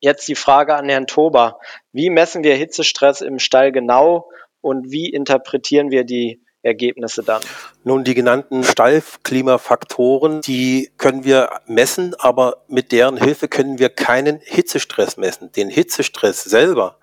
Jetzt 0.00 0.28
die 0.28 0.36
Frage 0.36 0.76
an 0.76 0.88
Herrn 0.88 1.06
Tober. 1.06 1.58
Wie 1.92 2.10
messen 2.10 2.44
wir 2.44 2.54
Hitzestress 2.54 3.20
im 3.20 3.38
Stall 3.38 3.72
genau 3.72 4.28
und 4.60 4.92
wie 4.92 5.10
interpretieren 5.10 5.90
wir 5.90 6.04
die 6.04 6.40
Ergebnisse 6.62 7.22
dann? 7.22 7.42
Nun, 7.82 8.04
die 8.04 8.14
genannten 8.14 8.62
Stallklimafaktoren, 8.62 10.40
die 10.40 10.90
können 10.98 11.24
wir 11.24 11.50
messen, 11.66 12.14
aber 12.18 12.64
mit 12.68 12.92
deren 12.92 13.16
Hilfe 13.16 13.48
können 13.48 13.78
wir 13.78 13.88
keinen 13.88 14.40
Hitzestress 14.44 15.16
messen. 15.16 15.50
Den 15.52 15.68
Hitzestress 15.68 16.44
selber, 16.44 16.98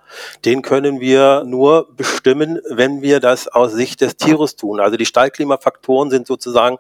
den 0.46 0.62
können 0.62 1.00
wir 1.00 1.44
nur 1.46 1.88
bestimmen, 1.96 2.60
wenn 2.70 3.02
wir 3.02 3.20
das 3.20 3.48
aus 3.48 3.74
Sicht 3.74 4.02
des 4.02 4.18
Tieres 4.18 4.56
tun. 4.56 4.80
Also 4.80 4.98
die 4.98 5.06
Stallklimafaktoren 5.06 6.10
sind 6.10 6.28
sozusagen 6.28 6.78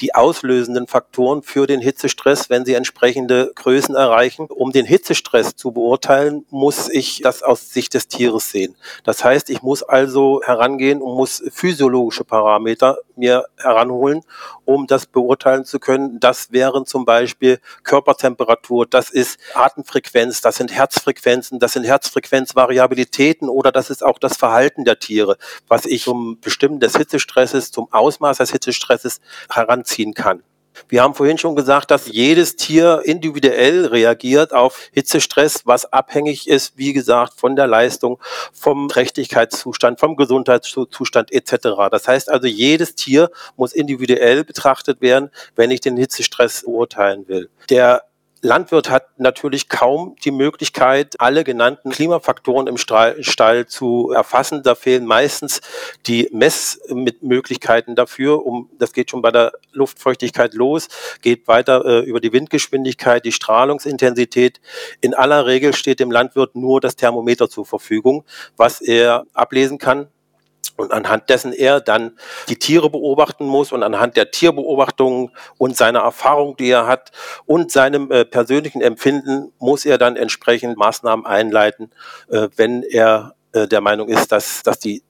die 0.00 0.14
auslösenden 0.14 0.86
Faktoren 0.86 1.42
für 1.42 1.66
den 1.66 1.80
Hitzestress, 1.80 2.50
wenn 2.50 2.64
sie 2.64 2.74
entsprechende 2.74 3.52
Größen 3.54 3.94
erreichen. 3.94 4.46
Um 4.48 4.72
den 4.72 4.86
Hitzestress 4.86 5.56
zu 5.56 5.72
beurteilen, 5.72 6.46
muss 6.50 6.88
ich 6.88 7.20
das 7.22 7.42
aus 7.42 7.70
Sicht 7.70 7.94
des 7.94 8.08
Tieres 8.08 8.50
sehen. 8.50 8.76
Das 9.04 9.24
heißt, 9.24 9.50
ich 9.50 9.62
muss 9.62 9.82
also 9.82 10.40
herangehen 10.44 11.02
und 11.02 11.16
muss 11.16 11.42
physiologische 11.52 12.24
Parameter 12.24 12.98
mir 13.16 13.44
heranholen, 13.56 14.22
um 14.64 14.86
das 14.86 15.06
beurteilen 15.06 15.64
zu 15.64 15.78
können. 15.80 16.20
Das 16.20 16.52
wären 16.52 16.86
zum 16.86 17.04
Beispiel 17.04 17.60
Körpertemperatur, 17.82 18.86
das 18.86 19.10
ist 19.10 19.38
Atemfrequenz, 19.54 20.40
das 20.40 20.56
sind 20.56 20.72
Herzfrequenzen, 20.72 21.58
das 21.58 21.72
sind 21.72 21.84
Herzfrequenzvariationen 21.84 22.77
Variabilitäten 22.78 23.48
oder 23.48 23.72
das 23.72 23.90
ist 23.90 24.04
auch 24.04 24.18
das 24.18 24.36
Verhalten 24.36 24.84
der 24.84 24.98
Tiere, 24.98 25.36
was 25.66 25.84
ich 25.84 26.04
zum 26.04 26.38
Bestimmen 26.40 26.80
des 26.80 26.96
Hitzestresses, 26.96 27.72
zum 27.72 27.92
Ausmaß 27.92 28.38
des 28.38 28.52
Hitzestresses 28.52 29.20
heranziehen 29.50 30.14
kann. 30.14 30.42
Wir 30.88 31.02
haben 31.02 31.14
vorhin 31.14 31.38
schon 31.38 31.56
gesagt, 31.56 31.90
dass 31.90 32.06
jedes 32.06 32.54
Tier 32.54 33.02
individuell 33.04 33.86
reagiert 33.86 34.54
auf 34.54 34.90
Hitzestress, 34.92 35.62
was 35.64 35.92
abhängig 35.92 36.46
ist, 36.46 36.74
wie 36.76 36.92
gesagt, 36.92 37.34
von 37.34 37.56
der 37.56 37.66
Leistung, 37.66 38.20
vom 38.52 38.88
Trächtigkeitszustand, 38.88 39.98
vom 39.98 40.14
Gesundheitszustand 40.14 41.32
etc. 41.32 41.90
Das 41.90 42.06
heißt 42.06 42.30
also, 42.30 42.46
jedes 42.46 42.94
Tier 42.94 43.32
muss 43.56 43.72
individuell 43.72 44.44
betrachtet 44.44 45.00
werden, 45.00 45.30
wenn 45.56 45.72
ich 45.72 45.80
den 45.80 45.96
Hitzestress 45.96 46.62
beurteilen 46.62 47.26
will. 47.26 47.50
Der 47.70 48.04
Landwirt 48.40 48.88
hat 48.88 49.18
natürlich 49.18 49.68
kaum 49.68 50.16
die 50.24 50.30
Möglichkeit, 50.30 51.16
alle 51.18 51.44
genannten 51.44 51.90
Klimafaktoren 51.90 52.66
im 52.66 52.76
Stall 52.76 53.66
zu 53.66 54.12
erfassen. 54.14 54.62
Da 54.62 54.74
fehlen 54.74 55.06
meistens 55.06 55.60
die 56.06 56.28
Messmöglichkeiten 56.32 57.96
dafür. 57.96 58.46
Um, 58.46 58.70
das 58.78 58.92
geht 58.92 59.10
schon 59.10 59.22
bei 59.22 59.30
der 59.30 59.52
Luftfeuchtigkeit 59.72 60.54
los, 60.54 60.88
geht 61.22 61.48
weiter 61.48 61.84
äh, 61.84 62.00
über 62.00 62.20
die 62.20 62.32
Windgeschwindigkeit, 62.32 63.24
die 63.24 63.32
Strahlungsintensität. 63.32 64.60
In 65.00 65.14
aller 65.14 65.46
Regel 65.46 65.74
steht 65.74 66.00
dem 66.00 66.10
Landwirt 66.10 66.54
nur 66.54 66.80
das 66.80 66.96
Thermometer 66.96 67.48
zur 67.48 67.66
Verfügung, 67.66 68.24
was 68.56 68.80
er 68.80 69.24
ablesen 69.34 69.78
kann 69.78 70.08
und 70.78 70.92
anhand 70.92 71.28
dessen 71.28 71.52
er 71.52 71.80
dann 71.80 72.12
die 72.48 72.56
Tiere 72.56 72.88
beobachten 72.88 73.46
muss 73.46 73.72
und 73.72 73.82
anhand 73.82 74.16
der 74.16 74.30
Tierbeobachtungen 74.30 75.30
und 75.58 75.76
seiner 75.76 76.00
Erfahrung, 76.00 76.56
die 76.56 76.70
er 76.70 76.86
hat 76.86 77.10
und 77.46 77.72
seinem 77.72 78.10
äh, 78.10 78.24
persönlichen 78.24 78.80
Empfinden 78.80 79.52
muss 79.58 79.84
er 79.84 79.98
dann 79.98 80.16
entsprechend 80.16 80.78
Maßnahmen 80.78 81.26
einleiten, 81.26 81.90
äh, 82.28 82.48
wenn 82.56 82.84
er 82.84 83.34
äh, 83.52 83.66
der 83.66 83.80
Meinung 83.80 84.08
ist, 84.08 84.30
dass, 84.30 84.62
dass 84.62 84.78
die 84.78 85.02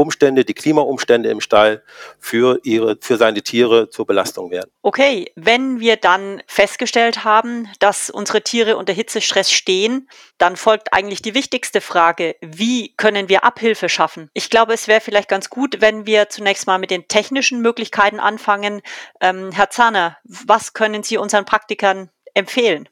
Umstände, 0.00 0.44
die 0.44 0.54
Klimaumstände 0.54 1.28
im 1.30 1.40
Stall 1.40 1.82
für 2.18 2.58
ihre, 2.64 2.96
für 3.00 3.16
seine 3.16 3.42
Tiere 3.42 3.90
zur 3.90 4.06
Belastung 4.06 4.50
werden. 4.50 4.70
Okay, 4.82 5.30
wenn 5.36 5.80
wir 5.80 5.96
dann 5.96 6.42
festgestellt 6.46 7.24
haben, 7.24 7.68
dass 7.78 8.10
unsere 8.10 8.42
Tiere 8.42 8.76
unter 8.76 8.92
Hitzestress 8.92 9.52
stehen, 9.52 10.08
dann 10.38 10.56
folgt 10.56 10.92
eigentlich 10.92 11.22
die 11.22 11.34
wichtigste 11.34 11.80
Frage, 11.80 12.36
wie 12.40 12.94
können 12.96 13.28
wir 13.28 13.44
Abhilfe 13.44 13.88
schaffen? 13.88 14.30
Ich 14.32 14.50
glaube, 14.50 14.72
es 14.74 14.88
wäre 14.88 15.00
vielleicht 15.00 15.28
ganz 15.28 15.50
gut, 15.50 15.80
wenn 15.80 16.06
wir 16.06 16.28
zunächst 16.28 16.66
mal 16.66 16.78
mit 16.78 16.90
den 16.90 17.06
technischen 17.08 17.60
Möglichkeiten 17.60 18.20
anfangen. 18.20 18.82
Ähm, 19.20 19.52
Herr 19.52 19.70
Zahner, 19.70 20.18
was 20.24 20.72
können 20.72 21.02
Sie 21.02 21.18
unseren 21.18 21.44
Praktikern 21.44 22.10
empfehlen? 22.34 22.88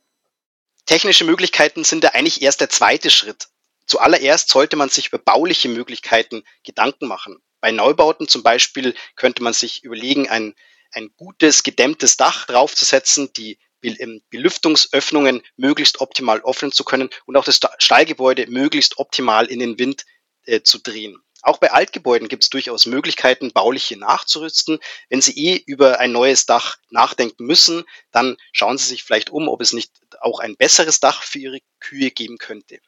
Technische 0.87 1.25
Möglichkeiten 1.25 1.85
sind 1.85 2.05
ja 2.05 2.11
eigentlich 2.15 2.41
erst 2.43 2.61
der 2.61 2.71
zweite 2.71 3.11
Schritt. 3.11 3.49
Zuallererst 3.89 4.51
sollte 4.51 4.77
man 4.77 4.91
sich 4.91 5.09
über 5.09 5.19
bauliche 5.19 5.69
Möglichkeiten 5.69 6.45
Gedanken 6.63 7.09
machen. 7.09 7.43
Bei 7.61 7.73
Neubauten 7.73 8.29
zum 8.29 8.43
Beispiel 8.43 8.95
könnte 9.17 9.43
man 9.43 9.53
sich 9.53 9.83
überlegen, 9.83 10.29
ein, 10.29 10.55
ein 10.93 11.11
gutes, 11.17 11.63
gedämmtes 11.63 12.17
Dach 12.17 12.47
draufzusetzen, 12.47 13.33
die 13.33 13.59
ähm, 13.83 14.23
Belüftungsöffnungen 14.31 15.43
möglichst 15.57 16.01
optimal 16.01 16.43
öffnen 16.45 16.71
zu 16.71 16.85
können 16.85 17.11
und 17.27 17.37
auch 17.37 17.45
das 17.45 17.61
Stallgebäude 17.79 18.47
möglichst 18.49 18.99
optimal 18.99 19.47
in 19.47 19.59
den 19.59 19.79
Wind 19.79 20.05
äh, 20.45 20.63
zu 20.63 20.79
drehen. 20.79 21.19
Auch 21.43 21.59
bei 21.59 21.71
Altgebäuden 21.71 22.29
gibt 22.29 22.43
es 22.43 22.51
durchaus 22.51 22.87
Möglichkeiten, 22.87 23.53
bauliche 23.53 23.97
nachzurüsten. 23.97 24.81
Wenn 25.09 25.23
Sie 25.23 25.33
eh 25.37 25.57
über 25.57 26.01
ein 26.01 26.11
neues 26.11 26.47
Dach 26.47 26.79
nachdenken 26.91 27.47
müssen, 27.47 27.85
dann 28.11 28.37
schauen 28.53 28.77
Sie 28.77 28.89
sich 28.89 29.05
vielleicht 29.05 29.31
um, 29.31 29.49
ob 29.49 29.61
es 29.61 29.73
nicht 29.73 29.93
auch 30.21 30.41
ein 30.41 30.57
besseres 30.57 30.99
Dach 30.99 31.23
für 31.23 31.39
Ihre 31.39 31.61
Kühe 31.79 32.11
geben 32.11 32.39
könnte. 32.39 32.81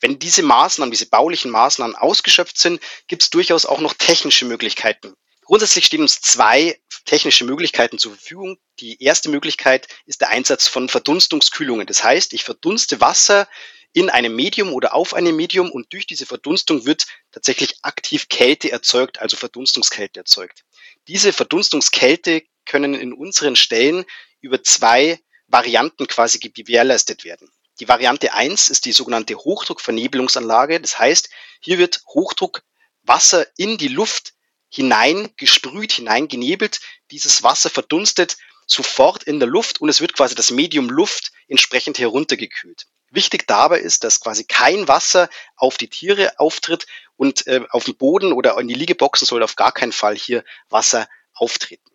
Wenn 0.00 0.18
diese 0.18 0.42
Maßnahmen, 0.42 0.90
diese 0.90 1.06
baulichen 1.06 1.50
Maßnahmen 1.50 1.96
ausgeschöpft 1.96 2.58
sind, 2.58 2.80
gibt 3.06 3.22
es 3.22 3.30
durchaus 3.30 3.66
auch 3.66 3.80
noch 3.80 3.94
technische 3.94 4.44
Möglichkeiten. 4.44 5.14
Grundsätzlich 5.44 5.86
stehen 5.86 6.02
uns 6.02 6.20
zwei 6.20 6.78
technische 7.06 7.44
Möglichkeiten 7.44 7.98
zur 7.98 8.12
Verfügung. 8.12 8.58
Die 8.80 9.02
erste 9.02 9.30
Möglichkeit 9.30 9.88
ist 10.04 10.20
der 10.20 10.28
Einsatz 10.28 10.68
von 10.68 10.90
Verdunstungskühlungen. 10.90 11.86
Das 11.86 12.04
heißt, 12.04 12.34
ich 12.34 12.44
verdunste 12.44 13.00
Wasser 13.00 13.48
in 13.94 14.10
einem 14.10 14.36
Medium 14.36 14.72
oder 14.74 14.94
auf 14.94 15.14
einem 15.14 15.34
Medium 15.34 15.70
und 15.70 15.92
durch 15.92 16.06
diese 16.06 16.26
Verdunstung 16.26 16.84
wird 16.84 17.06
tatsächlich 17.32 17.76
aktiv 17.82 18.28
Kälte 18.28 18.70
erzeugt, 18.70 19.20
also 19.20 19.36
Verdunstungskälte 19.36 20.20
erzeugt. 20.20 20.64
Diese 21.08 21.32
Verdunstungskälte 21.32 22.42
können 22.66 22.94
in 22.94 23.14
unseren 23.14 23.56
Stellen 23.56 24.04
über 24.40 24.62
zwei 24.62 25.18
Varianten 25.46 26.06
quasi 26.06 26.38
gewährleistet 26.38 27.24
werden. 27.24 27.50
Die 27.80 27.88
Variante 27.88 28.34
1 28.34 28.68
ist 28.70 28.84
die 28.84 28.92
sogenannte 28.92 29.36
Hochdruckvernebelungsanlage. 29.36 30.80
Das 30.80 30.98
heißt, 30.98 31.30
hier 31.60 31.78
wird 31.78 32.02
Hochdruckwasser 32.06 33.46
in 33.56 33.78
die 33.78 33.88
Luft 33.88 34.34
hinein 34.68 35.30
gesprüht, 35.36 35.92
hinein 35.92 36.28
genebelt. 36.28 36.80
Dieses 37.10 37.42
Wasser 37.42 37.70
verdunstet 37.70 38.36
sofort 38.66 39.24
in 39.24 39.38
der 39.38 39.48
Luft 39.48 39.80
und 39.80 39.88
es 39.88 40.00
wird 40.00 40.12
quasi 40.12 40.34
das 40.34 40.50
Medium 40.50 40.90
Luft 40.90 41.32
entsprechend 41.46 41.98
heruntergekühlt. 41.98 42.86
Wichtig 43.10 43.46
dabei 43.46 43.80
ist, 43.80 44.04
dass 44.04 44.20
quasi 44.20 44.44
kein 44.44 44.86
Wasser 44.86 45.30
auf 45.56 45.78
die 45.78 45.88
Tiere 45.88 46.38
auftritt 46.38 46.86
und 47.16 47.46
äh, 47.46 47.62
auf 47.70 47.84
dem 47.84 47.96
Boden 47.96 48.32
oder 48.32 48.58
in 48.58 48.68
die 48.68 48.74
Liegeboxen 48.74 49.26
soll 49.26 49.42
auf 49.42 49.56
gar 49.56 49.72
keinen 49.72 49.92
Fall 49.92 50.14
hier 50.14 50.44
Wasser 50.68 51.08
auftreten. 51.32 51.90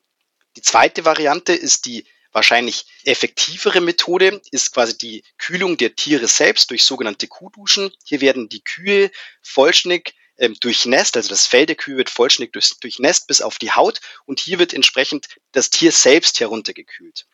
Die 0.56 0.62
zweite 0.62 1.06
Variante 1.06 1.54
ist 1.54 1.86
die 1.86 2.06
wahrscheinlich 2.34 2.86
effektivere 3.04 3.80
Methode 3.80 4.42
ist 4.52 4.74
quasi 4.74 4.98
die 4.98 5.24
Kühlung 5.38 5.78
der 5.78 5.96
Tiere 5.96 6.28
selbst 6.28 6.70
durch 6.72 6.84
sogenannte 6.84 7.28
Kuhduschen. 7.28 7.92
Hier 8.04 8.22
werden 8.22 8.50
die 8.50 8.63
Kühe 8.63 9.12
vollständig 9.42 10.16
ähm, 10.38 10.56
durchnässt, 10.60 11.16
also 11.16 11.30
das 11.30 11.46
Fell 11.46 11.66
der 11.66 11.75
Kühe 11.75 11.98
wird 11.98 12.10
vollständig 12.10 12.54
durch, 12.54 12.72
durchnässt 12.80 13.28
bis 13.28 13.42
auf 13.42 13.60
die 13.60 13.72
Haut 13.72 14.02
und 14.25 14.40
hier 14.40 14.60
wird 14.60 14.74
entsprechend 14.74 15.28
das 15.52 15.70
Tier 15.70 15.92
selbst 15.92 16.40
heruntergekühlt. 16.40 17.28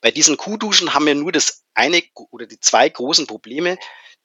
Bei 0.00 0.10
diesen 0.10 0.36
Kuhduschen 0.36 0.94
haben 0.94 1.06
wir 1.06 1.14
nur 1.14 1.32
das 1.32 1.64
eine 1.74 2.02
oder 2.30 2.46
die 2.46 2.60
zwei 2.60 2.88
großen 2.88 3.26
Probleme. 3.26 3.78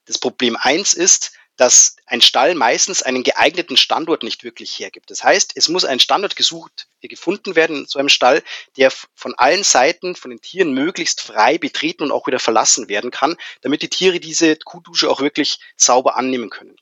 Das 0.06 0.18
Problem 0.18 0.58
eins 0.60 0.94
ist, 0.94 1.34
dass 1.62 1.96
ein 2.08 2.22
Stall 2.22 2.56
meistens 2.56 3.04
einen 3.04 3.22
geeigneten 3.22 3.78
Standort 3.78 4.24
nicht 4.24 4.44
wirklich 4.44 4.80
hergibt. 4.80 5.12
Das 5.12 5.24
heißt, 5.24 5.52
es 5.54 5.70
muss 5.70 5.86
ein 5.86 6.00
Standort 6.00 6.36
gesucht, 6.36 6.88
gefunden 7.04 7.56
werden 7.56 7.82
in 7.82 7.86
so 7.86 8.00
einem 8.00 8.10
Stall, 8.10 8.42
der 8.78 8.92
von 9.14 9.36
allen 9.36 9.62
Seiten 9.62 10.16
von 10.16 10.32
den 10.32 10.42
Tieren 10.42 10.74
möglichst 10.74 11.22
frei 11.22 11.60
betreten 11.60 12.02
und 12.02 12.12
auch 12.12 12.26
wieder 12.26 12.40
verlassen 12.40 12.90
werden 12.90 13.12
kann, 13.12 13.38
damit 13.62 13.84
die 13.84 13.90
Tiere 13.90 14.20
diese 14.20 14.56
Kuhdusche 14.56 15.08
auch 15.08 15.22
wirklich 15.22 15.60
sauber 15.78 16.16
annehmen 16.16 16.50
können. 16.50 16.78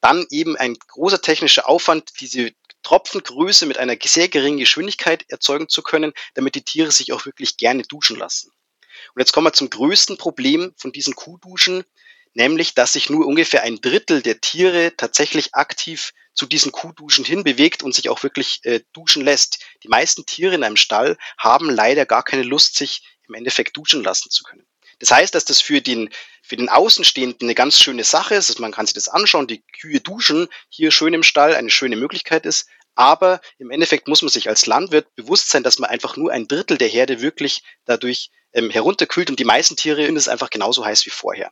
Dann 0.00 0.24
eben 0.30 0.56
ein 0.56 0.74
großer 0.74 1.20
technischer 1.20 1.68
Aufwand, 1.68 2.12
diese 2.20 2.52
Tropfengröße 2.84 3.66
mit 3.66 3.78
einer 3.78 3.96
sehr 4.00 4.28
geringen 4.28 4.58
Geschwindigkeit 4.58 5.24
erzeugen 5.28 5.68
zu 5.68 5.82
können, 5.82 6.12
damit 6.34 6.54
die 6.54 6.62
Tiere 6.62 6.92
sich 6.92 7.12
auch 7.12 7.26
wirklich 7.26 7.56
gerne 7.56 7.82
duschen 7.82 8.16
lassen. 8.16 8.52
Und 9.12 9.20
jetzt 9.20 9.32
kommen 9.32 9.48
wir 9.48 9.52
zum 9.54 9.70
größten 9.70 10.18
Problem 10.18 10.72
von 10.76 10.92
diesen 10.92 11.16
Kuhduschen, 11.16 11.84
nämlich 12.34 12.74
dass 12.74 12.92
sich 12.92 13.10
nur 13.10 13.26
ungefähr 13.26 13.62
ein 13.62 13.80
Drittel 13.80 14.22
der 14.22 14.40
Tiere 14.40 14.92
tatsächlich 14.96 15.54
aktiv 15.54 16.12
zu 16.34 16.46
diesen 16.46 16.72
Kuhduschen 16.72 17.24
hinbewegt 17.24 17.82
und 17.82 17.94
sich 17.94 18.08
auch 18.08 18.22
wirklich 18.22 18.60
äh, 18.62 18.80
duschen 18.92 19.24
lässt. 19.24 19.58
Die 19.82 19.88
meisten 19.88 20.26
Tiere 20.26 20.54
in 20.54 20.64
einem 20.64 20.76
Stall 20.76 21.18
haben 21.38 21.68
leider 21.68 22.06
gar 22.06 22.22
keine 22.22 22.42
Lust, 22.42 22.76
sich 22.76 23.02
im 23.26 23.34
Endeffekt 23.34 23.76
duschen 23.76 24.02
lassen 24.02 24.30
zu 24.30 24.42
können. 24.44 24.66
Das 25.00 25.10
heißt, 25.10 25.34
dass 25.34 25.44
das 25.44 25.60
für 25.60 25.80
den, 25.80 26.10
für 26.42 26.56
den 26.56 26.68
Außenstehenden 26.68 27.46
eine 27.46 27.54
ganz 27.54 27.78
schöne 27.80 28.04
Sache 28.04 28.34
ist. 28.34 28.58
Man 28.60 28.72
kann 28.72 28.86
sich 28.86 28.94
das 28.94 29.08
anschauen, 29.08 29.46
die 29.46 29.62
Kühe 29.80 30.00
duschen 30.00 30.48
hier 30.68 30.90
schön 30.90 31.14
im 31.14 31.22
Stall, 31.22 31.54
eine 31.54 31.70
schöne 31.70 31.96
Möglichkeit 31.96 32.46
ist. 32.46 32.66
Aber 32.94 33.40
im 33.58 33.70
Endeffekt 33.70 34.08
muss 34.08 34.20
man 34.20 34.28
sich 34.28 34.48
als 34.48 34.66
Landwirt 34.66 35.14
bewusst 35.14 35.48
sein, 35.48 35.62
dass 35.62 35.78
man 35.78 35.88
einfach 35.88 36.16
nur 36.16 36.32
ein 36.32 36.48
Drittel 36.48 36.76
der 36.76 36.88
Herde 36.88 37.22
wirklich 37.22 37.62
dadurch 37.86 38.30
ähm, 38.52 38.68
herunterkühlt 38.68 39.30
und 39.30 39.38
die 39.38 39.44
meisten 39.44 39.76
Tiere 39.76 40.04
ist 40.04 40.16
es 40.16 40.28
einfach 40.28 40.50
genauso 40.50 40.84
heiß 40.84 41.06
wie 41.06 41.10
vorher. 41.10 41.50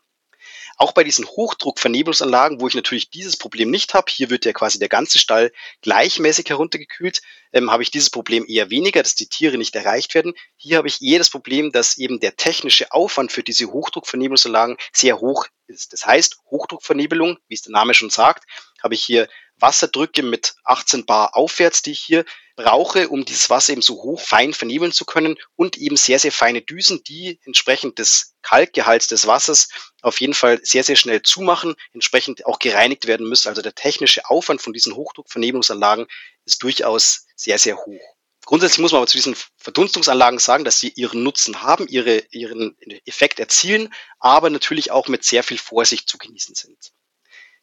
Auch 0.78 0.92
bei 0.92 1.02
diesen 1.02 1.26
Hochdruckvernebelungsanlagen, 1.26 2.61
wo 2.61 2.68
ich 2.68 2.75
natürlich 2.75 3.11
dieses 3.11 3.37
Problem 3.37 3.68
nicht 3.70 3.94
habe, 3.94 4.11
hier 4.11 4.30
wird 4.30 4.44
ja 4.44 4.52
quasi 4.52 4.78
der 4.78 4.88
ganze 4.88 5.18
Stall 5.18 5.52
gleichmäßig 5.82 6.49
heruntergekühlt, 6.49 7.20
ähm, 7.52 7.70
habe 7.70 7.82
ich 7.82 7.90
dieses 7.90 8.11
Problem 8.11 8.44
eher 8.47 8.70
weniger, 8.70 9.02
dass 9.02 9.16
die 9.16 9.28
Tiere 9.28 9.58
nicht 9.58 9.75
erreicht 9.75 10.14
werden. 10.14 10.35
Hier 10.56 10.78
habe 10.78 10.87
ich 10.87 11.02
eher 11.02 11.18
das 11.18 11.30
Problem, 11.30 11.73
dass 11.73 11.99
eben 11.99 12.20
der 12.20 12.37
technische 12.37 12.92
Aufwand 12.92 13.32
für 13.32 13.42
diese 13.42 13.66
Hochdruckvernebelungsanlagen 13.66 14.76
sehr 14.92 15.18
hoch 15.18 15.47
ist. 15.66 15.92
Das 15.92 16.06
heißt, 16.06 16.38
Hochdruckvernebelung, 16.50 17.38
wie 17.49 17.54
es 17.54 17.62
der 17.62 17.73
Name 17.73 17.92
schon 17.92 18.11
sagt, 18.11 18.44
habe 18.80 18.94
ich 18.94 19.04
hier 19.04 19.28
Wasserdrücke 19.60 20.22
mit 20.22 20.54
18 20.64 21.06
Bar 21.06 21.36
aufwärts, 21.36 21.82
die 21.82 21.92
ich 21.92 22.00
hier 22.00 22.24
brauche, 22.56 23.08
um 23.08 23.24
dieses 23.24 23.50
Wasser 23.50 23.72
eben 23.72 23.82
so 23.82 24.02
hoch 24.02 24.20
fein 24.20 24.52
vernebeln 24.52 24.92
zu 24.92 25.04
können 25.04 25.36
und 25.54 25.76
eben 25.76 25.96
sehr, 25.96 26.18
sehr 26.18 26.32
feine 26.32 26.60
Düsen, 26.60 27.04
die 27.04 27.38
entsprechend 27.44 27.98
des 27.98 28.34
Kalkgehalts 28.42 29.06
des 29.06 29.26
Wassers 29.26 29.68
auf 30.02 30.20
jeden 30.20 30.34
Fall 30.34 30.60
sehr, 30.62 30.82
sehr 30.82 30.96
schnell 30.96 31.22
zumachen, 31.22 31.76
entsprechend 31.92 32.46
auch 32.46 32.58
gereinigt 32.58 33.06
werden 33.06 33.28
müssen. 33.28 33.48
Also 33.48 33.62
der 33.62 33.74
technische 33.74 34.28
Aufwand 34.28 34.60
von 34.60 34.72
diesen 34.72 34.94
Hochdruckvernebelungsanlagen 34.94 36.06
ist 36.44 36.62
durchaus 36.62 37.26
sehr, 37.36 37.58
sehr 37.58 37.76
hoch. 37.76 38.18
Grundsätzlich 38.44 38.78
muss 38.78 38.92
man 38.92 39.00
aber 39.00 39.06
zu 39.06 39.18
diesen 39.18 39.36
Verdunstungsanlagen 39.56 40.38
sagen, 40.38 40.64
dass 40.64 40.80
sie 40.80 40.88
ihren 40.96 41.22
Nutzen 41.22 41.60
haben, 41.62 41.86
ihre, 41.86 42.24
ihren 42.30 42.76
Effekt 43.04 43.38
erzielen, 43.40 43.92
aber 44.18 44.48
natürlich 44.48 44.90
auch 44.90 45.06
mit 45.08 45.22
sehr 45.22 45.42
viel 45.42 45.58
Vorsicht 45.58 46.08
zu 46.08 46.16
genießen 46.16 46.54
sind. 46.54 46.92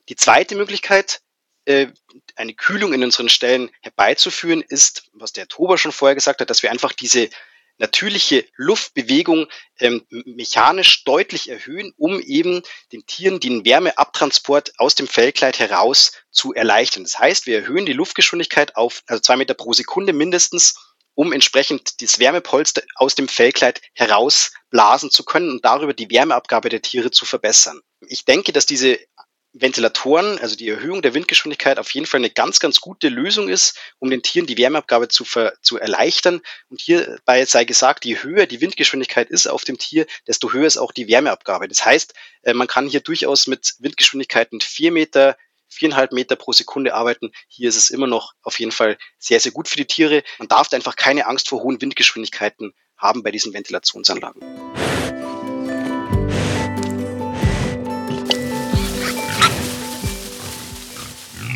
Die 0.09 0.15
zweite 0.15 0.55
Möglichkeit, 0.55 1.21
eine 1.67 2.53
Kühlung 2.53 2.93
in 2.93 3.03
unseren 3.03 3.29
Stellen 3.29 3.69
herbeizuführen, 3.81 4.61
ist, 4.61 5.09
was 5.13 5.33
der 5.33 5.47
Tober 5.47 5.77
schon 5.77 5.91
vorher 5.91 6.15
gesagt 6.15 6.41
hat, 6.41 6.49
dass 6.49 6.63
wir 6.63 6.71
einfach 6.71 6.93
diese 6.93 7.29
natürliche 7.77 8.45
Luftbewegung 8.55 9.47
ähm, 9.79 10.05
mechanisch 10.09 11.03
deutlich 11.03 11.49
erhöhen, 11.49 11.93
um 11.97 12.21
eben 12.21 12.61
den 12.91 13.05
Tieren 13.05 13.39
den 13.39 13.65
Wärmeabtransport 13.65 14.73
aus 14.77 14.95
dem 14.95 15.07
Fellkleid 15.07 15.59
heraus 15.59 16.13
zu 16.31 16.53
erleichtern. 16.53 17.03
Das 17.03 17.19
heißt, 17.19 17.47
wir 17.47 17.59
erhöhen 17.59 17.85
die 17.85 17.93
Luftgeschwindigkeit 17.93 18.75
auf 18.75 19.03
also 19.07 19.21
zwei 19.21 19.35
Meter 19.35 19.53
pro 19.55 19.73
Sekunde 19.73 20.13
mindestens, 20.13 20.75
um 21.15 21.33
entsprechend 21.33 22.01
das 22.01 22.19
Wärmepolster 22.19 22.81
aus 22.95 23.15
dem 23.15 23.27
Fellkleid 23.27 23.81
herausblasen 23.93 25.11
zu 25.11 25.23
können 25.23 25.49
und 25.49 25.65
darüber 25.65 25.93
die 25.93 26.09
Wärmeabgabe 26.09 26.69
der 26.69 26.81
Tiere 26.81 27.11
zu 27.11 27.25
verbessern. 27.25 27.81
Ich 28.07 28.25
denke, 28.25 28.51
dass 28.51 28.65
diese 28.65 28.99
Ventilatoren, 29.57 30.37
also 30.39 30.57
die 30.57 30.67
Erhöhung 30.67 31.01
der 31.01 31.13
Windgeschwindigkeit, 31.13 31.79
auf 31.79 31.89
jeden 31.91 32.05
Fall 32.05 32.19
eine 32.19 32.29
ganz, 32.29 32.59
ganz 32.59 32.81
gute 32.81 33.07
Lösung 33.07 33.47
ist, 33.47 33.77
um 33.99 34.09
den 34.09 34.21
Tieren 34.21 34.47
die 34.47 34.57
Wärmeabgabe 34.57 35.07
zu, 35.07 35.23
ver, 35.23 35.53
zu 35.61 35.79
erleichtern. 35.79 36.41
Und 36.69 36.81
hierbei 36.81 37.45
sei 37.45 37.63
gesagt, 37.63 38.03
je 38.03 38.21
höher 38.21 38.47
die 38.47 38.59
Windgeschwindigkeit 38.59 39.29
ist 39.29 39.47
auf 39.47 39.63
dem 39.63 39.77
Tier, 39.77 40.07
desto 40.27 40.51
höher 40.51 40.67
ist 40.67 40.77
auch 40.77 40.91
die 40.91 41.07
Wärmeabgabe. 41.07 41.69
Das 41.69 41.85
heißt, 41.85 42.13
äh, 42.43 42.53
man 42.53 42.67
kann 42.67 42.87
hier 42.87 42.99
durchaus 42.99 43.47
mit 43.47 43.75
Windgeschwindigkeiten 43.79 44.59
vier 44.59 44.91
Meter, 44.91 45.37
viereinhalb 45.69 46.11
Meter 46.11 46.35
pro 46.35 46.51
Sekunde 46.51 46.93
arbeiten. 46.93 47.31
Hier 47.47 47.69
ist 47.69 47.77
es 47.77 47.89
immer 47.89 48.07
noch 48.07 48.33
auf 48.41 48.59
jeden 48.59 48.73
Fall 48.73 48.97
sehr, 49.19 49.39
sehr 49.39 49.53
gut 49.53 49.69
für 49.69 49.77
die 49.77 49.85
Tiere. 49.85 50.23
Man 50.37 50.49
darf 50.49 50.71
einfach 50.73 50.97
keine 50.97 51.27
Angst 51.27 51.47
vor 51.47 51.63
hohen 51.63 51.81
Windgeschwindigkeiten 51.81 52.73
haben 52.97 53.23
bei 53.23 53.31
diesen 53.31 53.53
Ventilationsanlagen. 53.53 54.41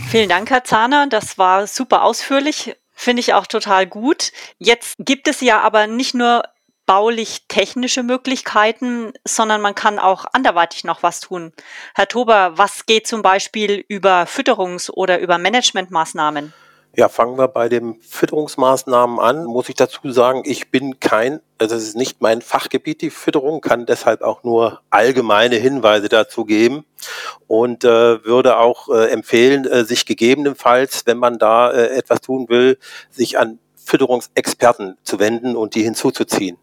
Vielen 0.10 0.28
Dank, 0.28 0.50
Herr 0.50 0.64
Zahner. 0.64 1.06
Das 1.06 1.38
war 1.38 1.68
super 1.68 2.02
ausführlich. 2.02 2.76
Finde 2.96 3.20
ich 3.20 3.36
auch 3.36 3.46
total 3.46 3.86
gut. 3.86 4.32
Jetzt 4.58 4.96
gibt 4.98 5.28
es 5.28 5.40
ja 5.40 5.62
aber 5.62 5.86
nicht 5.86 6.16
nur 6.16 6.46
baulich 6.88 7.46
technische 7.48 8.02
Möglichkeiten, 8.02 9.14
sondern 9.24 9.62
man 9.62 9.76
kann 9.76 10.00
auch 10.00 10.26
anderweitig 10.34 10.84
noch 10.84 11.04
was 11.04 11.20
tun. 11.20 11.54
Herr 11.94 12.08
Tober, 12.08 12.58
was 12.58 12.88
geht 12.88 13.06
zum 13.06 13.22
Beispiel 13.22 13.86
über 13.88 14.24
Fütterungs- 14.24 14.90
oder 14.90 15.20
über 15.20 15.38
Managementmaßnahmen? 15.38 16.54
Ja, 16.96 17.08
fangen 17.08 17.38
wir 17.38 17.48
bei 17.48 17.70
den 17.70 18.02
Fütterungsmaßnahmen 18.02 19.20
an. 19.20 19.46
Muss 19.46 19.70
ich 19.70 19.76
dazu 19.76 20.12
sagen, 20.12 20.42
ich 20.44 20.72
bin 20.72 21.00
kein, 21.00 21.40
also 21.60 21.76
es 21.76 21.84
ist 21.84 21.96
nicht 21.96 22.20
mein 22.20 22.42
Fachgebiet, 22.42 23.02
die 23.02 23.12
Fütterung, 23.12 23.62
kann 23.62 23.86
deshalb 23.86 24.22
auch 24.22 24.44
nur 24.44 24.82
allgemeine 24.90 25.56
Hinweise 25.58 26.10
dazu 26.10 26.46
geben 26.46 26.86
und 27.48 27.84
äh, 27.84 28.24
würde 28.26 28.58
auch 28.58 28.90
äh, 28.90 29.12
empfehlen, 29.12 29.66
äh, 29.66 29.86
sich 29.86 30.06
gegebenenfalls, 30.08 31.04
wenn 31.06 31.20
man 31.20 31.38
da 31.38 31.72
äh, 31.72 31.96
etwas 31.96 32.22
tun 32.22 32.50
will, 32.50 32.80
sich 33.12 33.38
an 33.38 33.60
Fütterungsexperten 33.76 34.98
zu 35.04 35.20
wenden 35.20 35.56
und 35.56 35.76
die 35.76 35.84
hinzuzuziehen. 35.84 36.58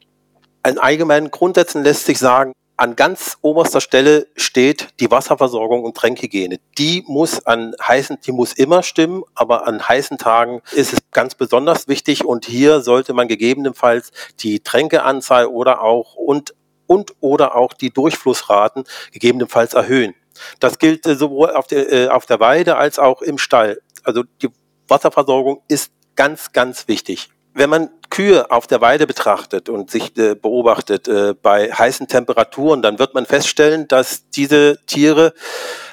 An 0.64 0.78
allgemeinen 0.78 1.30
Grundsätzen 1.30 1.84
lässt 1.84 2.04
sich 2.04 2.18
sagen, 2.18 2.52
an 2.76 2.94
ganz 2.94 3.38
oberster 3.40 3.80
Stelle 3.80 4.26
steht 4.36 4.88
die 5.00 5.10
Wasserversorgung 5.10 5.84
und 5.84 5.96
Tränkhygiene. 5.96 6.58
Die 6.78 7.04
muss 7.06 7.44
an 7.46 7.74
heißen, 7.82 8.18
die 8.24 8.32
muss 8.32 8.52
immer 8.52 8.82
stimmen, 8.82 9.22
aber 9.34 9.66
an 9.66 9.86
heißen 9.86 10.18
Tagen 10.18 10.62
ist 10.72 10.92
es 10.92 10.98
ganz 11.10 11.34
besonders 11.34 11.88
wichtig 11.88 12.24
und 12.24 12.44
hier 12.44 12.82
sollte 12.82 13.14
man 13.14 13.28
gegebenenfalls 13.28 14.12
die 14.40 14.60
Tränkeanzahl 14.60 15.46
oder 15.46 15.82
auch 15.82 16.14
und 16.14 16.54
und 16.86 17.14
oder 17.20 17.56
auch 17.56 17.72
die 17.72 17.90
Durchflussraten 17.90 18.84
gegebenenfalls 19.10 19.74
erhöhen. 19.74 20.14
Das 20.60 20.78
gilt 20.78 21.06
äh, 21.06 21.16
sowohl 21.16 21.50
auf 21.50 21.66
der, 21.66 21.92
äh, 21.92 22.08
auf 22.08 22.26
der 22.26 22.40
Weide 22.40 22.76
als 22.76 22.98
auch 22.98 23.22
im 23.22 23.38
Stall. 23.38 23.80
Also 24.04 24.22
die 24.42 24.50
Wasserversorgung 24.86 25.62
ist 25.68 25.92
ganz, 26.14 26.52
ganz 26.52 26.88
wichtig. 26.88 27.30
Wenn 27.58 27.70
man 27.70 27.88
Kühe 28.10 28.50
auf 28.50 28.66
der 28.66 28.82
Weide 28.82 29.06
betrachtet 29.06 29.70
und 29.70 29.90
sich 29.90 30.14
äh, 30.18 30.34
beobachtet 30.34 31.08
äh, 31.08 31.32
bei 31.32 31.72
heißen 31.72 32.06
Temperaturen, 32.06 32.82
dann 32.82 32.98
wird 32.98 33.14
man 33.14 33.24
feststellen, 33.24 33.88
dass 33.88 34.28
diese 34.28 34.78
Tiere 34.84 35.32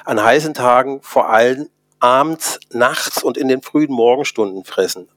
an 0.04 0.22
heißen 0.22 0.52
Tagen 0.52 1.00
vor 1.00 1.30
allem 1.30 1.70
abends, 2.00 2.60
nachts 2.70 3.22
und 3.22 3.38
in 3.38 3.48
den 3.48 3.62
frühen 3.62 3.90
Morgenstunden 3.90 4.64
fressen. 4.64 5.08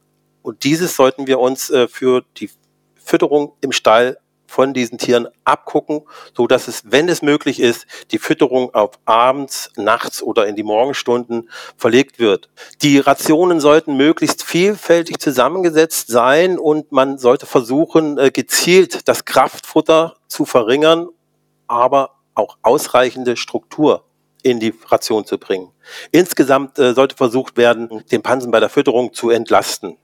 Und 0.42 0.64
dieses 0.64 0.96
sollten 0.96 1.28
wir 1.28 1.40
uns 1.40 1.70
äh, 1.70 1.90
für 1.90 2.24
die 2.38 2.50
Fütterung 2.96 3.52
im 3.60 3.74
Stall 3.74 4.18
von 4.48 4.74
diesen 4.74 4.98
Tieren 4.98 5.28
abgucken, 5.44 6.02
so 6.36 6.48
dass 6.48 6.68
es, 6.68 6.84
wenn 6.86 7.10
es 7.10 7.22
möglich 7.22 7.60
ist, 7.60 7.86
die 8.12 8.18
Fütterung 8.18 8.74
auf 8.74 8.92
abends, 9.06 9.70
nachts 9.76 10.24
oder 10.24 10.48
in 10.48 10.56
die 10.56 10.64
Morgenstunden 10.64 11.50
verlegt 11.76 12.18
wird. 12.18 12.50
Die 12.82 12.98
Rationen 12.98 13.60
sollten 13.60 13.98
möglichst 13.98 14.44
vielfältig 14.44 15.20
zusammengesetzt 15.20 16.08
sein 16.08 16.58
und 16.58 16.92
man 16.92 17.18
sollte 17.18 17.46
versuchen, 17.46 18.18
äh, 18.18 18.32
gezielt 18.32 19.08
das 19.08 19.26
Kraftfutter 19.26 20.16
zu 20.28 20.46
verringern, 20.46 21.10
aber 21.68 22.16
auch 22.34 22.58
ausreichende 22.62 23.36
Struktur 23.36 24.06
in 24.44 24.60
die 24.60 24.74
Ration 24.88 25.26
zu 25.26 25.38
bringen. 25.38 25.72
Insgesamt 26.12 26.80
äh, 26.80 26.94
sollte 26.94 27.16
versucht 27.16 27.58
werden, 27.58 28.04
den 28.12 28.22
Pansen 28.22 28.52
bei 28.52 28.60
der 28.60 28.70
Fütterung 28.70 29.14
zu 29.14 29.30
entlasten. 29.30 29.98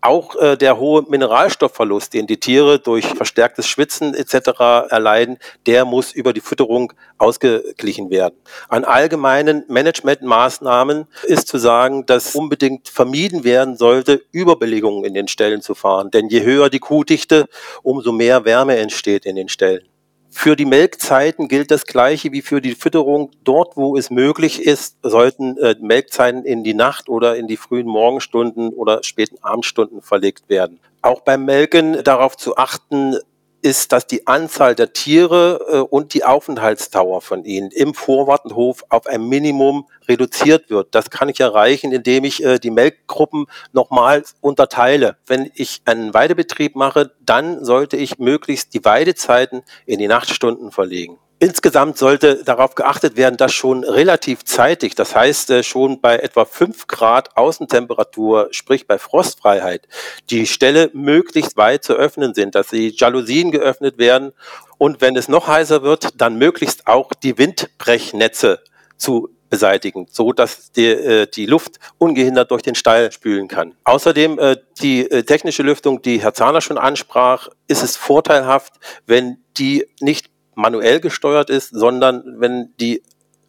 Auch 0.00 0.36
äh, 0.36 0.56
der 0.56 0.78
hohe 0.78 1.02
Mineralstoffverlust, 1.08 2.14
den 2.14 2.26
die 2.26 2.38
Tiere 2.38 2.78
durch 2.78 3.06
verstärktes 3.06 3.66
Schwitzen 3.66 4.14
etc. 4.14 4.60
erleiden, 4.90 5.38
der 5.66 5.84
muss 5.84 6.12
über 6.12 6.32
die 6.32 6.40
Fütterung 6.40 6.92
ausgeglichen 7.18 8.08
werden. 8.10 8.34
An 8.68 8.84
allgemeinen 8.84 9.64
Managementmaßnahmen 9.68 11.06
ist 11.24 11.48
zu 11.48 11.58
sagen, 11.58 12.06
dass 12.06 12.36
unbedingt 12.36 12.88
vermieden 12.88 13.42
werden 13.42 13.76
sollte, 13.76 14.22
Überbelegungen 14.30 15.04
in 15.04 15.14
den 15.14 15.26
Ställen 15.26 15.62
zu 15.62 15.74
fahren. 15.74 16.12
Denn 16.12 16.28
je 16.28 16.42
höher 16.42 16.70
die 16.70 16.78
Kuhdichte, 16.78 17.46
umso 17.82 18.12
mehr 18.12 18.44
Wärme 18.44 18.76
entsteht 18.76 19.26
in 19.26 19.34
den 19.34 19.48
Ställen. 19.48 19.82
Für 20.30 20.56
die 20.56 20.66
Melkzeiten 20.66 21.48
gilt 21.48 21.70
das 21.70 21.86
Gleiche 21.86 22.32
wie 22.32 22.42
für 22.42 22.60
die 22.60 22.74
Fütterung. 22.74 23.30
Dort, 23.44 23.76
wo 23.76 23.96
es 23.96 24.10
möglich 24.10 24.62
ist, 24.62 24.96
sollten 25.02 25.56
äh, 25.58 25.74
Melkzeiten 25.80 26.44
in 26.44 26.64
die 26.64 26.74
Nacht 26.74 27.08
oder 27.08 27.36
in 27.36 27.48
die 27.48 27.56
frühen 27.56 27.86
Morgenstunden 27.86 28.70
oder 28.70 29.02
späten 29.02 29.36
Abendstunden 29.42 30.02
verlegt 30.02 30.48
werden. 30.48 30.80
Auch 31.02 31.20
beim 31.20 31.44
Melken 31.44 32.04
darauf 32.04 32.36
zu 32.36 32.56
achten, 32.56 33.16
ist, 33.62 33.92
dass 33.92 34.06
die 34.06 34.26
Anzahl 34.26 34.74
der 34.74 34.92
Tiere 34.92 35.60
äh, 35.70 35.76
und 35.78 36.14
die 36.14 36.24
Aufenthaltsdauer 36.24 37.20
von 37.20 37.44
ihnen 37.44 37.70
im 37.70 37.94
Vorwartenhof 37.94 38.84
auf 38.88 39.06
ein 39.06 39.28
Minimum 39.28 39.88
reduziert 40.08 40.70
wird. 40.70 40.94
Das 40.94 41.10
kann 41.10 41.28
ich 41.28 41.40
erreichen, 41.40 41.92
indem 41.92 42.24
ich 42.24 42.44
äh, 42.44 42.58
die 42.58 42.70
Melkgruppen 42.70 43.46
nochmal 43.72 44.22
unterteile. 44.40 45.16
Wenn 45.26 45.50
ich 45.54 45.82
einen 45.84 46.14
Weidebetrieb 46.14 46.76
mache, 46.76 47.12
dann 47.20 47.64
sollte 47.64 47.96
ich 47.96 48.18
möglichst 48.18 48.74
die 48.74 48.84
Weidezeiten 48.84 49.62
in 49.86 49.98
die 49.98 50.08
Nachtstunden 50.08 50.70
verlegen. 50.70 51.18
Insgesamt 51.40 51.98
sollte 51.98 52.42
darauf 52.42 52.74
geachtet 52.74 53.16
werden, 53.16 53.36
dass 53.36 53.52
schon 53.54 53.84
relativ 53.84 54.44
zeitig, 54.44 54.96
das 54.96 55.14
heißt 55.14 55.50
äh, 55.50 55.62
schon 55.62 56.00
bei 56.00 56.16
etwa 56.16 56.44
5 56.44 56.88
Grad 56.88 57.36
Außentemperatur, 57.36 58.48
sprich 58.50 58.88
bei 58.88 58.98
Frostfreiheit, 58.98 59.86
die 60.30 60.48
Ställe 60.48 60.90
möglichst 60.94 61.56
weit 61.56 61.84
zu 61.84 61.94
öffnen 61.94 62.34
sind, 62.34 62.56
dass 62.56 62.68
die 62.68 62.88
Jalousien 62.88 63.52
geöffnet 63.52 63.98
werden 63.98 64.32
und 64.78 65.00
wenn 65.00 65.14
es 65.16 65.28
noch 65.28 65.46
heißer 65.46 65.82
wird, 65.82 66.20
dann 66.20 66.38
möglichst 66.38 66.88
auch 66.88 67.12
die 67.12 67.38
Windbrechnetze 67.38 68.60
zu 68.96 69.28
beseitigen, 69.48 70.06
so 70.10 70.32
dass 70.32 70.72
die, 70.72 70.86
äh, 70.86 71.26
die 71.26 71.46
Luft 71.46 71.78
ungehindert 71.98 72.50
durch 72.50 72.62
den 72.62 72.74
Stall 72.74 73.12
spülen 73.12 73.46
kann. 73.46 73.74
Außerdem 73.84 74.38
äh, 74.40 74.56
die 74.82 75.08
äh, 75.08 75.22
technische 75.22 75.62
Lüftung, 75.62 76.02
die 76.02 76.20
Herr 76.20 76.34
Zahner 76.34 76.60
schon 76.60 76.78
ansprach, 76.78 77.48
ist 77.68 77.82
es 77.82 77.96
vorteilhaft, 77.96 78.74
wenn 79.06 79.38
die 79.56 79.86
nicht 80.00 80.30
manuell 80.58 80.98
gesteuert 81.00 81.50
ist, 81.50 81.70
sondern 81.70 82.40
wenn 82.40 82.74
die 82.80 83.02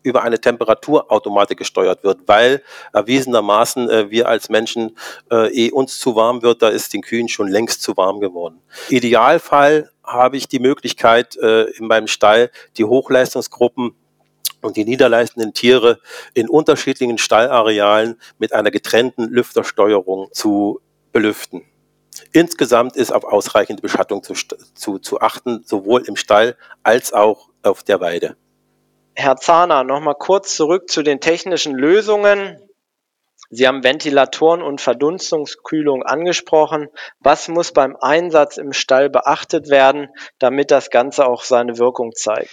über 0.03 0.23
eine 0.23 0.39
Temperaturautomatik 0.39 1.57
gesteuert 1.57 2.03
wird, 2.03 2.19
weil 2.27 2.61
erwiesenermaßen 2.93 3.89
äh, 3.89 4.11
wir 4.11 4.29
als 4.29 4.47
Menschen 4.49 4.95
äh, 5.29 5.49
eh 5.49 5.71
uns 5.71 5.99
zu 5.99 6.15
warm 6.15 6.41
wird, 6.41 6.61
da 6.61 6.69
ist 6.69 6.93
den 6.93 7.01
Kühen 7.01 7.27
schon 7.27 7.47
längst 7.47 7.81
zu 7.81 7.97
warm 7.97 8.19
geworden. 8.19 8.61
Idealfall 8.89 9.89
habe 10.03 10.37
ich 10.37 10.47
die 10.47 10.59
Möglichkeit, 10.59 11.35
äh, 11.37 11.63
in 11.71 11.87
meinem 11.87 12.07
Stall 12.07 12.51
die 12.77 12.85
Hochleistungsgruppen 12.85 13.95
und 14.61 14.77
die 14.77 14.85
niederleistenden 14.85 15.53
Tiere 15.53 15.99
in 16.33 16.47
unterschiedlichen 16.47 17.17
Stallarealen 17.17 18.19
mit 18.37 18.53
einer 18.53 18.71
getrennten 18.71 19.27
Lüftersteuerung 19.29 20.29
zu 20.31 20.79
belüften. 21.11 21.63
Insgesamt 22.31 22.95
ist 22.95 23.11
auf 23.11 23.23
ausreichende 23.23 23.81
Beschattung 23.81 24.23
zu, 24.23 24.33
zu, 24.33 24.99
zu 24.99 25.21
achten, 25.21 25.63
sowohl 25.65 26.07
im 26.07 26.15
Stall 26.15 26.57
als 26.83 27.13
auch 27.13 27.49
auf 27.63 27.83
der 27.83 27.99
Weide. 28.01 28.35
Herr 29.15 29.37
Zahner, 29.37 29.83
nochmal 29.83 30.15
kurz 30.17 30.55
zurück 30.55 30.89
zu 30.89 31.03
den 31.03 31.19
technischen 31.19 31.75
Lösungen. 31.75 32.57
Sie 33.49 33.67
haben 33.67 33.83
Ventilatoren 33.83 34.61
und 34.61 34.79
Verdunstungskühlung 34.79 36.03
angesprochen. 36.03 36.87
Was 37.19 37.47
muss 37.47 37.71
beim 37.71 37.97
Einsatz 37.99 38.57
im 38.57 38.73
Stall 38.73 39.09
beachtet 39.09 39.69
werden, 39.69 40.09
damit 40.37 40.71
das 40.71 40.89
Ganze 40.91 41.25
auch 41.25 41.43
seine 41.43 41.77
Wirkung 41.79 42.13
zeigt? 42.13 42.51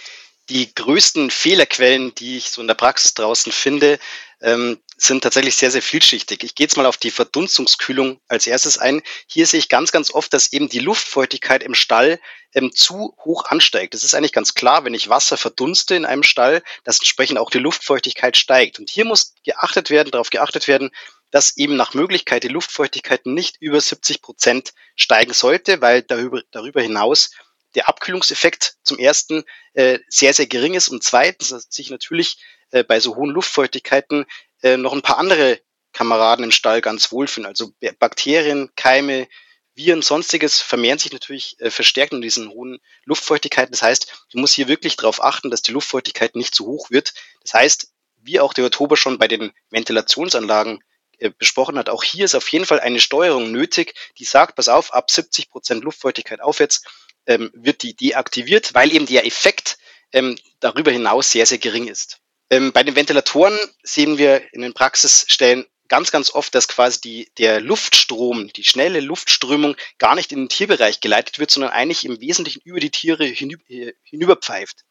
Die 0.49 0.73
größten 0.73 1.29
Fehlerquellen, 1.29 2.15
die 2.15 2.37
ich 2.37 2.49
so 2.49 2.61
in 2.61 2.67
der 2.67 2.73
Praxis 2.73 3.13
draußen 3.13 3.51
finde, 3.51 3.99
ähm, 4.41 4.79
sind 4.97 5.21
tatsächlich 5.21 5.55
sehr, 5.55 5.69
sehr 5.69 5.83
vielschichtig. 5.83 6.43
Ich 6.43 6.55
gehe 6.55 6.65
jetzt 6.65 6.75
mal 6.75 6.87
auf 6.87 6.97
die 6.97 7.11
Verdunstungskühlung 7.11 8.19
als 8.27 8.47
erstes 8.47 8.79
ein. 8.79 9.03
Hier 9.27 9.45
sehe 9.45 9.59
ich 9.59 9.69
ganz, 9.69 9.91
ganz 9.91 10.11
oft, 10.11 10.33
dass 10.33 10.51
eben 10.51 10.69
die 10.69 10.79
Luftfeuchtigkeit 10.79 11.61
im 11.61 11.75
Stall 11.75 12.19
ähm, 12.53 12.73
zu 12.73 13.15
hoch 13.23 13.45
ansteigt. 13.45 13.93
Das 13.93 14.03
ist 14.03 14.15
eigentlich 14.15 14.33
ganz 14.33 14.55
klar, 14.55 14.85
wenn 14.85 14.95
ich 14.95 15.07
Wasser 15.07 15.37
verdunste 15.37 15.95
in 15.95 16.05
einem 16.05 16.23
Stall, 16.23 16.63
dass 16.83 16.97
entsprechend 16.97 17.37
auch 17.37 17.51
die 17.51 17.59
Luftfeuchtigkeit 17.59 18.37
steigt. 18.37 18.79
Und 18.79 18.89
hier 18.89 19.05
muss 19.05 19.35
geachtet 19.45 19.91
werden, 19.91 20.09
darauf 20.09 20.31
geachtet 20.31 20.67
werden, 20.67 20.89
dass 21.29 21.57
eben 21.57 21.75
nach 21.75 21.93
Möglichkeit 21.93 22.43
die 22.43 22.47
Luftfeuchtigkeit 22.47 23.27
nicht 23.27 23.57
über 23.59 23.79
70 23.79 24.23
Prozent 24.23 24.73
steigen 24.95 25.33
sollte, 25.33 25.79
weil 25.79 26.01
darüber, 26.01 26.41
darüber 26.51 26.81
hinaus 26.81 27.31
der 27.75 27.87
Abkühlungseffekt 27.87 28.77
zum 28.81 28.97
ersten 28.97 29.43
äh, 29.73 29.99
sehr, 30.07 30.33
sehr 30.33 30.47
gering 30.47 30.73
ist 30.73 30.87
und 30.87 31.03
zweitens 31.03 31.49
sich 31.69 31.91
natürlich 31.91 32.37
äh, 32.71 32.83
bei 32.83 32.99
so 32.99 33.15
hohen 33.15 33.29
Luftfeuchtigkeiten 33.29 34.25
äh, 34.61 34.77
noch 34.77 34.93
ein 34.93 35.01
paar 35.01 35.17
andere 35.17 35.59
Kameraden 35.93 36.43
im 36.43 36.51
Stall 36.51 36.81
ganz 36.81 37.11
wohlfühlen. 37.11 37.47
Also 37.47 37.71
Bakterien, 37.99 38.69
Keime, 38.75 39.27
Viren, 39.73 40.01
sonstiges 40.01 40.59
vermehren 40.59 40.99
sich 40.99 41.13
natürlich 41.13 41.55
äh, 41.59 41.69
verstärkt 41.69 42.13
in 42.13 42.21
diesen 42.21 42.49
hohen 42.49 42.79
Luftfeuchtigkeiten. 43.05 43.71
Das 43.71 43.83
heißt, 43.83 44.25
du 44.31 44.39
musst 44.39 44.55
hier 44.55 44.67
wirklich 44.67 44.95
darauf 44.95 45.23
achten, 45.23 45.51
dass 45.51 45.61
die 45.61 45.71
Luftfeuchtigkeit 45.71 46.35
nicht 46.35 46.55
zu 46.55 46.65
hoch 46.65 46.89
wird. 46.89 47.13
Das 47.43 47.53
heißt, 47.53 47.91
wie 48.17 48.39
auch 48.39 48.53
der 48.53 48.65
Oktober 48.65 48.97
schon 48.97 49.19
bei 49.19 49.27
den 49.27 49.51
Ventilationsanlagen 49.69 50.83
äh, 51.19 51.29
besprochen 51.29 51.77
hat, 51.77 51.89
auch 51.89 52.03
hier 52.03 52.25
ist 52.25 52.35
auf 52.35 52.47
jeden 52.49 52.65
Fall 52.65 52.79
eine 52.79 52.99
Steuerung 52.99 53.51
nötig, 53.51 53.93
die 54.17 54.25
sagt, 54.25 54.55
pass 54.55 54.67
auf, 54.67 54.93
ab 54.93 55.11
70 55.11 55.49
Prozent 55.49 55.83
Luftfeuchtigkeit 55.83 56.41
aufwärts 56.41 56.81
ähm, 57.27 57.51
wird 57.53 57.83
die 57.83 57.95
deaktiviert, 57.95 58.73
weil 58.73 58.93
eben 58.93 59.05
der 59.05 59.25
Effekt 59.25 59.77
ähm, 60.11 60.37
darüber 60.59 60.91
hinaus 60.91 61.31
sehr, 61.31 61.45
sehr 61.45 61.59
gering 61.59 61.87
ist. 61.87 62.19
Ähm, 62.49 62.71
bei 62.71 62.83
den 62.83 62.95
Ventilatoren 62.95 63.57
sehen 63.83 64.17
wir 64.17 64.53
in 64.53 64.61
den 64.61 64.73
Praxisstellen 64.73 65.65
ganz, 65.87 66.11
ganz 66.11 66.31
oft, 66.31 66.53
dass 66.55 66.67
quasi 66.67 67.01
die, 67.01 67.31
der 67.37 67.61
Luftstrom, 67.61 68.51
die 68.53 68.63
schnelle 68.63 68.99
Luftströmung 68.99 69.75
gar 69.97 70.15
nicht 70.15 70.31
in 70.31 70.39
den 70.39 70.49
Tierbereich 70.49 71.01
geleitet 71.01 71.39
wird, 71.39 71.51
sondern 71.51 71.71
eigentlich 71.71 72.05
im 72.05 72.19
Wesentlichen 72.19 72.61
über 72.63 72.79
die 72.79 72.91
Tiere 72.91 73.25
hinüber, 73.25 73.63
äh, 73.69 73.93
hinüberpfeift. 74.03 74.83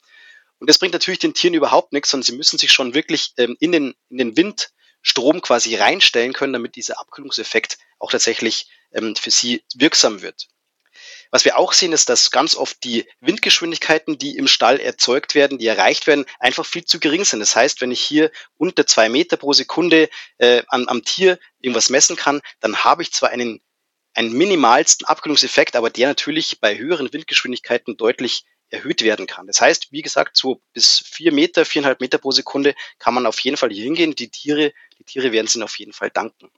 Und 0.58 0.70
das 0.70 0.78
bringt 0.78 0.94
natürlich 0.94 1.18
den 1.18 1.34
Tieren 1.34 1.54
überhaupt 1.54 1.92
nichts, 1.92 2.10
sondern 2.10 2.24
sie 2.24 2.36
müssen 2.36 2.58
sich 2.58 2.72
schon 2.72 2.94
wirklich 2.94 3.32
ähm, 3.36 3.56
in, 3.60 3.72
den, 3.72 3.94
in 4.08 4.18
den 4.18 4.36
Windstrom 4.36 5.42
quasi 5.42 5.74
reinstellen 5.76 6.32
können, 6.32 6.54
damit 6.54 6.76
dieser 6.76 6.98
Abkühlungseffekt 6.98 7.78
auch 7.98 8.10
tatsächlich 8.10 8.68
ähm, 8.92 9.16
für 9.16 9.30
sie 9.30 9.64
wirksam 9.74 10.22
wird. 10.22 10.48
Was 11.30 11.44
wir 11.44 11.56
auch 11.56 11.72
sehen, 11.72 11.92
ist, 11.92 12.08
dass 12.08 12.30
ganz 12.30 12.54
oft 12.54 12.82
die 12.84 13.06
Windgeschwindigkeiten, 13.20 14.18
die 14.18 14.36
im 14.36 14.46
Stall 14.46 14.80
erzeugt 14.80 15.34
werden, 15.34 15.58
die 15.58 15.66
erreicht 15.66 16.06
werden, 16.06 16.24
einfach 16.38 16.64
viel 16.64 16.84
zu 16.84 17.00
gering 17.00 17.24
sind. 17.24 17.40
Das 17.40 17.56
heißt, 17.56 17.80
wenn 17.80 17.90
ich 17.90 18.00
hier 18.00 18.30
unter 18.56 18.86
zwei 18.86 19.08
Meter 19.08 19.36
pro 19.36 19.52
Sekunde 19.52 20.08
äh, 20.38 20.62
am, 20.68 20.88
am 20.88 21.04
Tier 21.04 21.38
irgendwas 21.60 21.90
messen 21.90 22.16
kann, 22.16 22.40
dann 22.60 22.84
habe 22.84 23.02
ich 23.02 23.12
zwar 23.12 23.30
einen, 23.30 23.60
einen 24.14 24.32
minimalsten 24.32 25.06
Abkühlungseffekt, 25.06 25.76
aber 25.76 25.90
der 25.90 26.08
natürlich 26.08 26.60
bei 26.60 26.78
höheren 26.78 27.12
Windgeschwindigkeiten 27.12 27.96
deutlich 27.96 28.44
erhöht 28.68 29.02
werden 29.02 29.26
kann. 29.26 29.46
Das 29.46 29.60
heißt, 29.60 29.92
wie 29.92 30.02
gesagt, 30.02 30.36
so 30.36 30.60
bis 30.72 30.98
vier 31.06 31.32
Meter, 31.32 31.64
viereinhalb 31.64 32.00
Meter 32.00 32.18
pro 32.18 32.32
Sekunde 32.32 32.74
kann 32.98 33.14
man 33.14 33.26
auf 33.26 33.38
jeden 33.40 33.56
Fall 33.56 33.70
hier 33.70 33.84
hingehen. 33.84 34.14
Die 34.14 34.28
Tiere, 34.28 34.72
die 34.98 35.04
Tiere 35.04 35.32
werden 35.32 35.46
es 35.46 35.54
ihnen 35.54 35.62
auf 35.64 35.78
jeden 35.78 35.92
Fall 35.92 36.10
danken. 36.10 36.50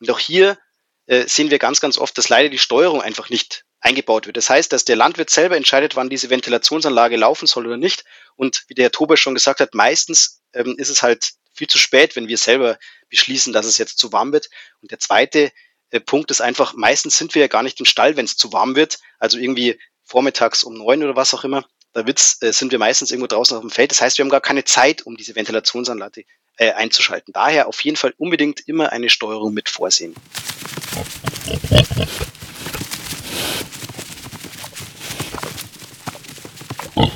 Und 0.00 0.10
auch 0.10 0.18
hier 0.18 0.58
äh, 1.06 1.26
sehen 1.26 1.50
wir 1.50 1.58
ganz, 1.58 1.80
ganz 1.80 1.98
oft, 1.98 2.16
dass 2.16 2.28
leider 2.28 2.48
die 2.48 2.58
Steuerung 2.58 3.02
einfach 3.02 3.28
nicht 3.28 3.64
eingebaut 3.82 4.26
wird. 4.26 4.36
Das 4.36 4.48
heißt, 4.48 4.72
dass 4.72 4.84
der 4.84 4.96
Landwirt 4.96 5.28
selber 5.28 5.56
entscheidet, 5.56 5.96
wann 5.96 6.08
diese 6.08 6.30
Ventilationsanlage 6.30 7.16
laufen 7.16 7.46
soll 7.46 7.66
oder 7.66 7.76
nicht. 7.76 8.04
Und 8.36 8.64
wie 8.68 8.74
der 8.74 8.84
Herr 8.84 8.92
Tober 8.92 9.16
schon 9.16 9.34
gesagt 9.34 9.60
hat, 9.60 9.74
meistens 9.74 10.40
ähm, 10.54 10.76
ist 10.78 10.88
es 10.88 11.02
halt 11.02 11.32
viel 11.52 11.66
zu 11.66 11.78
spät, 11.78 12.16
wenn 12.16 12.28
wir 12.28 12.38
selber 12.38 12.78
beschließen, 13.10 13.52
dass 13.52 13.66
es 13.66 13.78
jetzt 13.78 13.98
zu 13.98 14.12
warm 14.12 14.32
wird. 14.32 14.48
Und 14.80 14.90
der 14.90 15.00
zweite 15.00 15.52
äh, 15.90 16.00
Punkt 16.00 16.30
ist 16.30 16.40
einfach, 16.40 16.74
meistens 16.74 17.18
sind 17.18 17.34
wir 17.34 17.42
ja 17.42 17.48
gar 17.48 17.62
nicht 17.62 17.78
im 17.80 17.86
Stall, 17.86 18.16
wenn 18.16 18.24
es 18.24 18.36
zu 18.36 18.52
warm 18.52 18.76
wird. 18.76 19.00
Also 19.18 19.38
irgendwie 19.38 19.78
vormittags 20.04 20.62
um 20.62 20.74
neun 20.74 21.02
oder 21.02 21.16
was 21.16 21.34
auch 21.34 21.44
immer. 21.44 21.66
Da 21.92 22.06
wird's, 22.06 22.40
äh, 22.40 22.52
sind 22.52 22.70
wir 22.70 22.78
meistens 22.78 23.10
irgendwo 23.10 23.26
draußen 23.26 23.56
auf 23.56 23.62
dem 23.62 23.70
Feld. 23.70 23.90
Das 23.90 24.00
heißt, 24.00 24.16
wir 24.16 24.24
haben 24.24 24.30
gar 24.30 24.40
keine 24.40 24.64
Zeit, 24.64 25.02
um 25.02 25.16
diese 25.16 25.34
Ventilationsanlage 25.34 26.24
äh, 26.56 26.70
einzuschalten. 26.72 27.32
Daher 27.32 27.66
auf 27.66 27.80
jeden 27.82 27.96
Fall 27.96 28.14
unbedingt 28.16 28.66
immer 28.68 28.92
eine 28.92 29.10
Steuerung 29.10 29.52
mit 29.52 29.68
vorsehen. 29.68 30.14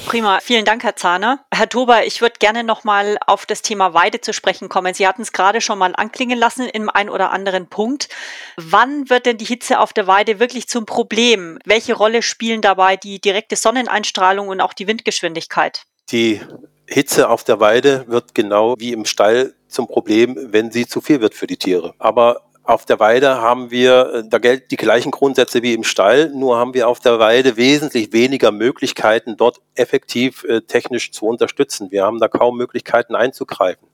Prima, 0.06 0.38
vielen 0.40 0.64
Dank, 0.64 0.84
Herr 0.84 0.94
Zahner. 0.94 1.44
Herr 1.52 1.68
Tober, 1.68 2.06
ich 2.06 2.20
würde 2.20 2.36
gerne 2.38 2.62
nochmal 2.62 3.18
auf 3.26 3.44
das 3.44 3.60
Thema 3.60 3.92
Weide 3.92 4.20
zu 4.20 4.32
sprechen 4.32 4.68
kommen. 4.68 4.94
Sie 4.94 5.04
hatten 5.04 5.22
es 5.22 5.32
gerade 5.32 5.60
schon 5.60 5.80
mal 5.80 5.94
anklingen 5.96 6.38
lassen 6.38 6.68
in 6.68 6.88
einem 6.88 7.12
oder 7.12 7.32
anderen 7.32 7.66
Punkt. 7.66 8.08
Wann 8.56 9.10
wird 9.10 9.26
denn 9.26 9.36
die 9.36 9.44
Hitze 9.44 9.80
auf 9.80 9.92
der 9.92 10.06
Weide 10.06 10.38
wirklich 10.38 10.68
zum 10.68 10.86
Problem? 10.86 11.58
Welche 11.64 11.94
Rolle 11.94 12.22
spielen 12.22 12.60
dabei 12.60 12.96
die 12.96 13.20
direkte 13.20 13.56
Sonneneinstrahlung 13.56 14.46
und 14.46 14.60
auch 14.60 14.74
die 14.74 14.86
Windgeschwindigkeit? 14.86 15.82
Die 16.12 16.40
Hitze 16.86 17.28
auf 17.28 17.42
der 17.42 17.58
Weide 17.58 18.04
wird 18.06 18.32
genau 18.32 18.76
wie 18.78 18.92
im 18.92 19.06
Stall 19.06 19.54
zum 19.66 19.88
Problem, 19.88 20.36
wenn 20.52 20.70
sie 20.70 20.86
zu 20.86 21.00
viel 21.00 21.20
wird 21.20 21.34
für 21.34 21.48
die 21.48 21.56
Tiere. 21.56 21.94
Aber 21.98 22.42
auf 22.66 22.84
der 22.84 22.98
Weide 22.98 23.40
haben 23.40 23.70
wir, 23.70 24.12
äh, 24.12 24.22
da 24.28 24.38
gelten 24.38 24.66
die 24.70 24.76
gleichen 24.76 25.12
Grundsätze 25.12 25.62
wie 25.62 25.72
im 25.72 25.84
Stall, 25.84 26.30
nur 26.30 26.58
haben 26.58 26.74
wir 26.74 26.88
auf 26.88 26.98
der 26.98 27.18
Weide 27.18 27.56
wesentlich 27.56 28.12
weniger 28.12 28.50
Möglichkeiten, 28.50 29.36
dort 29.36 29.60
effektiv 29.74 30.44
äh, 30.44 30.62
technisch 30.62 31.12
zu 31.12 31.26
unterstützen. 31.26 31.90
Wir 31.90 32.04
haben 32.04 32.18
da 32.18 32.28
kaum 32.28 32.56
Möglichkeiten 32.56 33.14
einzugreifen. 33.14 33.88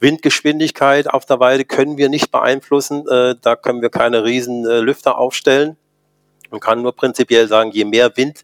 Windgeschwindigkeit 0.00 1.08
auf 1.08 1.24
der 1.24 1.40
Weide 1.40 1.64
können 1.64 1.96
wir 1.96 2.08
nicht 2.08 2.30
beeinflussen, 2.30 3.08
äh, 3.08 3.36
da 3.40 3.56
können 3.56 3.80
wir 3.80 3.90
keine 3.90 4.24
riesen 4.24 4.66
äh, 4.66 4.80
Lüfter 4.80 5.18
aufstellen. 5.18 5.76
Man 6.50 6.60
kann 6.60 6.82
nur 6.82 6.92
prinzipiell 6.92 7.46
sagen, 7.48 7.70
je 7.70 7.84
mehr 7.84 8.16
Wind 8.16 8.42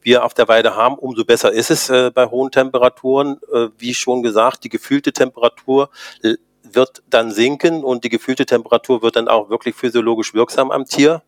wir 0.00 0.24
auf 0.24 0.32
der 0.32 0.48
Weide 0.48 0.76
haben, 0.76 0.94
umso 0.94 1.24
besser 1.24 1.52
ist 1.52 1.70
es 1.70 1.90
äh, 1.90 2.10
bei 2.12 2.26
hohen 2.26 2.50
Temperaturen. 2.50 3.40
Äh, 3.52 3.68
wie 3.76 3.94
schon 3.94 4.22
gesagt, 4.22 4.64
die 4.64 4.68
gefühlte 4.68 5.12
Temperatur 5.12 5.90
wird 6.74 7.02
dann 7.08 7.30
sinken 7.30 7.84
und 7.84 8.04
die 8.04 8.08
gefühlte 8.08 8.46
Temperatur 8.46 9.02
wird 9.02 9.16
dann 9.16 9.28
auch 9.28 9.50
wirklich 9.50 9.74
physiologisch 9.74 10.34
wirksam 10.34 10.70
am 10.70 10.84
Tier. 10.84 11.22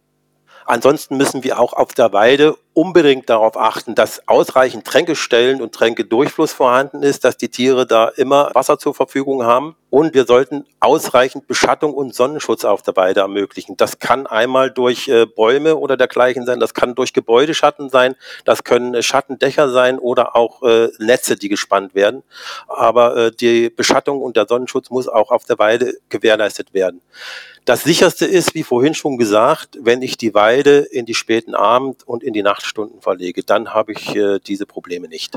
Ansonsten 0.67 1.17
müssen 1.17 1.43
wir 1.43 1.59
auch 1.59 1.73
auf 1.73 1.95
der 1.95 2.13
Weide 2.13 2.57
unbedingt 2.81 3.29
darauf 3.29 3.59
achten, 3.59 3.95
dass 3.95 4.27
ausreichend 4.27 4.87
Tränkestellen 4.87 5.61
und 5.61 5.75
Tränkedurchfluss 5.75 6.55
vorhanden 6.55 7.03
ist, 7.03 7.25
dass 7.25 7.37
die 7.37 7.51
Tiere 7.51 7.87
da 7.87 8.09
immer 8.09 8.51
Wasser 8.55 8.79
zur 8.79 8.95
Verfügung 8.95 9.45
haben. 9.45 9.77
Und 9.91 10.15
wir 10.15 10.25
sollten 10.25 10.65
ausreichend 10.79 11.47
Beschattung 11.47 11.93
und 11.93 12.15
Sonnenschutz 12.15 12.65
auf 12.65 12.81
der 12.81 12.97
Weide 12.97 13.21
ermöglichen. 13.21 13.77
Das 13.77 13.99
kann 13.99 14.27
einmal 14.27 14.71
durch 14.71 15.09
äh, 15.09 15.27
Bäume 15.27 15.77
oder 15.77 15.99
dergleichen 15.99 16.47
sein, 16.47 16.59
das 16.59 16.73
kann 16.73 16.95
durch 16.95 17.13
Gebäudeschatten 17.13 17.91
sein, 17.91 18.15
das 18.47 18.65
können 18.65 18.95
äh, 18.95 19.03
Schattendächer 19.03 19.69
sein 19.69 19.99
oder 19.99 20.35
auch 20.35 20.63
äh, 20.63 20.89
Netze, 21.01 21.37
die 21.37 21.49
gespannt 21.51 21.95
werden. 21.95 22.23
Aber 22.69 23.31
die 23.33 23.69
Beschattung 23.69 24.23
und 24.23 24.37
der 24.37 24.47
Sonnenschutz 24.49 24.89
muss 24.89 25.09
auch 25.09 25.31
auf 25.31 25.45
der 25.45 25.59
Weide 25.59 25.99
gewährleistet 26.09 26.73
werden. 26.73 27.03
Das 27.65 27.85
sicherste 27.85 28.27
ist, 28.27 28.55
wie 28.55 28.63
vorhin 28.63 28.95
schon 28.95 29.19
gesagt, 29.19 29.79
wenn 29.81 30.03
ich 30.03 30.17
die 30.17 30.35
Weide 30.35 30.79
in 30.79 31.05
die 31.05 31.15
späten 31.15 31.55
Abend- 31.55 32.07
und 32.07 32.23
in 32.23 32.33
die 32.33 32.43
Nachtstunden 32.71 33.01
verlege, 33.01 33.43
dann 33.43 33.75
habe 33.75 33.93
ich 33.93 34.15
äh, 34.15 34.39
diese 34.39 34.67
Probleme 34.67 35.09
nicht. 35.09 35.35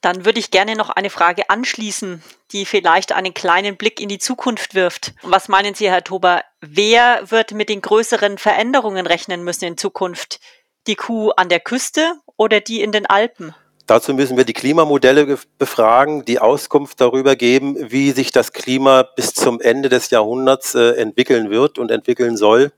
Dann 0.00 0.24
würde 0.24 0.40
ich 0.40 0.50
gerne 0.50 0.74
noch 0.74 0.90
eine 0.90 1.10
Frage 1.10 1.48
anschließen, 1.48 2.22
die 2.50 2.64
vielleicht 2.64 3.12
einen 3.12 3.34
kleinen 3.34 3.76
Blick 3.76 4.00
in 4.00 4.08
die 4.08 4.18
Zukunft 4.18 4.74
wirft. 4.74 5.14
Was 5.22 5.48
meinen 5.48 5.74
Sie, 5.74 5.88
Herr 5.88 6.02
Tober? 6.02 6.42
Wer 6.60 7.30
wird 7.30 7.52
mit 7.52 7.68
den 7.68 7.80
größeren 7.80 8.36
Veränderungen 8.38 9.06
rechnen 9.06 9.44
müssen 9.44 9.64
in 9.66 9.76
Zukunft? 9.76 10.40
Die 10.88 10.96
Kuh 10.96 11.30
an 11.30 11.48
der 11.48 11.60
Küste 11.60 12.14
oder 12.36 12.58
die 12.58 12.82
in 12.82 12.90
den 12.90 13.06
Alpen? 13.06 13.54
Dazu 13.86 14.12
müssen 14.12 14.36
wir 14.36 14.44
die 14.44 14.52
Klimamodelle 14.52 15.38
befragen, 15.58 16.24
die 16.24 16.40
Auskunft 16.40 17.00
darüber 17.00 17.36
geben, 17.36 17.76
wie 17.92 18.10
sich 18.10 18.32
das 18.32 18.52
Klima 18.52 19.04
bis 19.04 19.34
zum 19.34 19.60
Ende 19.60 19.88
des 19.88 20.10
Jahrhunderts 20.10 20.74
äh, 20.74 20.92
entwickeln 20.96 21.50
wird 21.50 21.78
und 21.78 21.92
entwickeln 21.92 22.36
soll. 22.36 22.72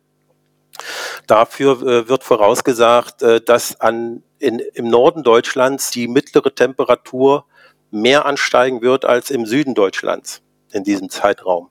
Dafür 1.26 1.82
äh, 1.82 2.08
wird 2.08 2.24
vorausgesagt, 2.24 3.22
äh, 3.22 3.40
dass 3.40 3.80
an, 3.80 4.22
in, 4.38 4.58
im 4.58 4.88
Norden 4.88 5.22
Deutschlands 5.22 5.90
die 5.90 6.08
mittlere 6.08 6.54
Temperatur 6.54 7.46
mehr 7.90 8.26
ansteigen 8.26 8.82
wird 8.82 9.04
als 9.04 9.30
im 9.30 9.46
Süden 9.46 9.74
Deutschlands 9.74 10.42
in 10.72 10.84
diesem 10.84 11.08
Zeitraum. 11.10 11.70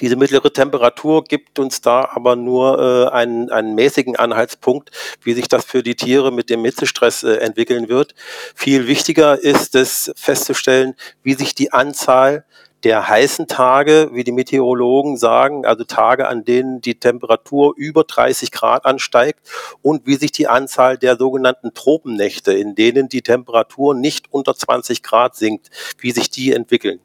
Diese 0.00 0.16
mittlere 0.16 0.52
Temperatur 0.52 1.24
gibt 1.24 1.58
uns 1.58 1.80
da 1.80 2.08
aber 2.12 2.36
nur 2.36 2.78
äh, 2.78 3.14
einen, 3.14 3.50
einen 3.50 3.74
mäßigen 3.74 4.16
Anhaltspunkt, 4.16 4.90
wie 5.22 5.34
sich 5.34 5.48
das 5.48 5.64
für 5.64 5.82
die 5.82 5.94
Tiere 5.94 6.32
mit 6.32 6.50
dem 6.50 6.64
Hitzestress 6.64 7.22
äh, 7.22 7.36
entwickeln 7.36 7.88
wird. 7.88 8.14
Viel 8.54 8.86
wichtiger 8.86 9.42
ist 9.42 9.74
es 9.74 10.12
festzustellen, 10.16 10.94
wie 11.22 11.34
sich 11.34 11.54
die 11.54 11.72
Anzahl 11.72 12.44
der 12.84 13.08
heißen 13.08 13.46
Tage, 13.46 14.10
wie 14.12 14.24
die 14.24 14.32
Meteorologen 14.32 15.16
sagen, 15.16 15.66
also 15.66 15.84
Tage, 15.84 16.28
an 16.28 16.44
denen 16.44 16.80
die 16.80 16.98
Temperatur 16.98 17.74
über 17.76 18.04
30 18.04 18.50
Grad 18.50 18.84
ansteigt 18.86 19.40
und 19.82 20.06
wie 20.06 20.14
sich 20.16 20.32
die 20.32 20.48
Anzahl 20.48 20.96
der 20.96 21.16
sogenannten 21.16 21.74
Tropennächte, 21.74 22.52
in 22.52 22.74
denen 22.74 23.08
die 23.08 23.22
Temperatur 23.22 23.94
nicht 23.94 24.32
unter 24.32 24.54
20 24.54 25.02
Grad 25.02 25.36
sinkt, 25.36 25.70
wie 25.98 26.12
sich 26.12 26.30
die 26.30 26.52
entwickeln. 26.52 27.00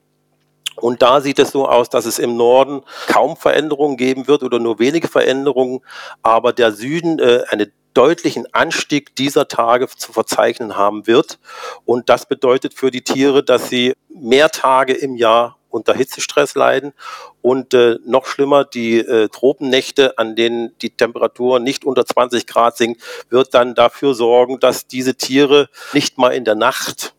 Und 0.75 1.01
da 1.01 1.21
sieht 1.21 1.39
es 1.39 1.51
so 1.51 1.67
aus, 1.67 1.89
dass 1.89 2.05
es 2.05 2.19
im 2.19 2.35
Norden 2.35 2.81
kaum 3.07 3.37
Veränderungen 3.37 3.97
geben 3.97 4.27
wird 4.27 4.43
oder 4.43 4.59
nur 4.59 4.79
wenige 4.79 5.07
Veränderungen, 5.07 5.79
aber 6.21 6.51
der 6.51 6.71
Süden 6.73 7.19
äh, 7.19 7.43
einen 7.49 7.71
deutlichen 7.93 8.45
Anstieg 8.53 9.15
dieser 9.15 9.47
Tage 9.47 9.87
zu 9.87 10.11
verzeichnen 10.11 10.75
haben 10.75 11.07
wird. 11.07 11.39
Und 11.85 12.09
das 12.09 12.27
bedeutet 12.27 12.73
für 12.73 12.91
die 12.91 13.03
Tiere, 13.03 13.43
dass 13.43 13.69
sie 13.69 13.93
mehr 14.09 14.49
Tage 14.49 14.93
im 14.93 15.15
Jahr 15.15 15.57
unter 15.75 15.93
Hitzestress 15.93 16.55
leiden 16.55 16.93
und 17.41 17.73
äh, 17.73 17.97
noch 18.05 18.25
schlimmer, 18.25 18.63
die 18.63 18.97
äh, 18.97 19.27
Tropennächte, 19.27 20.17
an 20.17 20.35
denen 20.35 20.75
die 20.79 20.89
Temperatur 20.89 21.59
nicht 21.59 21.85
unter 21.85 22.05
20 22.05 22.47
Grad 22.47 22.77
sinkt, 22.77 23.01
wird 23.29 23.53
dann 23.53 23.75
dafür 23.75 24.15
sorgen, 24.15 24.59
dass 24.59 24.87
diese 24.87 25.15
Tiere 25.15 25.69
nicht 25.93 26.17
mal 26.17 26.29
in 26.29 26.45
der 26.45 26.55
Nacht 26.55 27.13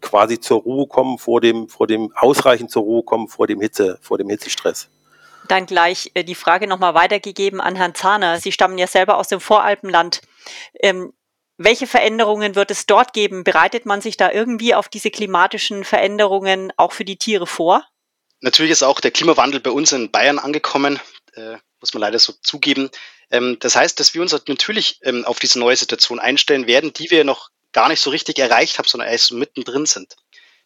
quasi 0.00 0.40
zur 0.40 0.62
Ruhe 0.62 0.86
kommen 0.86 1.18
vor 1.18 1.40
dem, 1.40 1.68
vor 1.68 1.86
dem 1.86 2.12
ausreichend 2.16 2.70
zur 2.70 2.82
Ruhe 2.82 3.02
kommen 3.02 3.28
vor 3.28 3.46
dem 3.46 3.60
Hitze, 3.60 3.98
vor 4.02 4.18
dem 4.18 4.28
Hitzestress. 4.28 4.88
Dann 5.48 5.66
gleich 5.66 6.10
äh, 6.14 6.24
die 6.24 6.34
Frage 6.34 6.66
nochmal 6.66 6.94
weitergegeben 6.94 7.60
an 7.60 7.76
Herrn 7.76 7.94
Zahner. 7.94 8.40
Sie 8.40 8.52
stammen 8.52 8.78
ja 8.78 8.86
selber 8.86 9.18
aus 9.18 9.28
dem 9.28 9.40
Voralpenland. 9.40 10.20
Ähm, 10.80 11.12
welche 11.62 11.86
Veränderungen 11.86 12.54
wird 12.54 12.70
es 12.70 12.86
dort 12.86 13.12
geben? 13.12 13.44
Bereitet 13.44 13.84
man 13.84 14.00
sich 14.00 14.16
da 14.16 14.30
irgendwie 14.30 14.74
auf 14.74 14.88
diese 14.88 15.10
klimatischen 15.10 15.84
Veränderungen 15.84 16.72
auch 16.78 16.92
für 16.92 17.04
die 17.04 17.18
Tiere 17.18 17.46
vor? 17.46 17.84
Natürlich 18.40 18.72
ist 18.72 18.82
auch 18.82 19.00
der 19.00 19.10
Klimawandel 19.10 19.60
bei 19.60 19.70
uns 19.70 19.92
in 19.92 20.10
Bayern 20.10 20.38
angekommen, 20.38 20.98
äh, 21.34 21.56
muss 21.80 21.94
man 21.94 22.00
leider 22.00 22.18
so 22.18 22.32
zugeben. 22.42 22.90
Ähm, 23.30 23.58
das 23.60 23.76
heißt, 23.76 24.00
dass 24.00 24.14
wir 24.14 24.22
uns 24.22 24.32
natürlich 24.32 24.98
ähm, 25.02 25.24
auf 25.24 25.38
diese 25.38 25.58
neue 25.58 25.76
Situation 25.76 26.18
einstellen 26.18 26.66
werden, 26.66 26.92
die 26.92 27.10
wir 27.10 27.24
noch 27.24 27.50
gar 27.72 27.88
nicht 27.88 28.00
so 28.00 28.10
richtig 28.10 28.38
erreicht 28.38 28.78
haben, 28.78 28.88
sondern 28.88 29.08
erst 29.08 29.26
so 29.26 29.36
mittendrin 29.36 29.86
sind. 29.86 30.16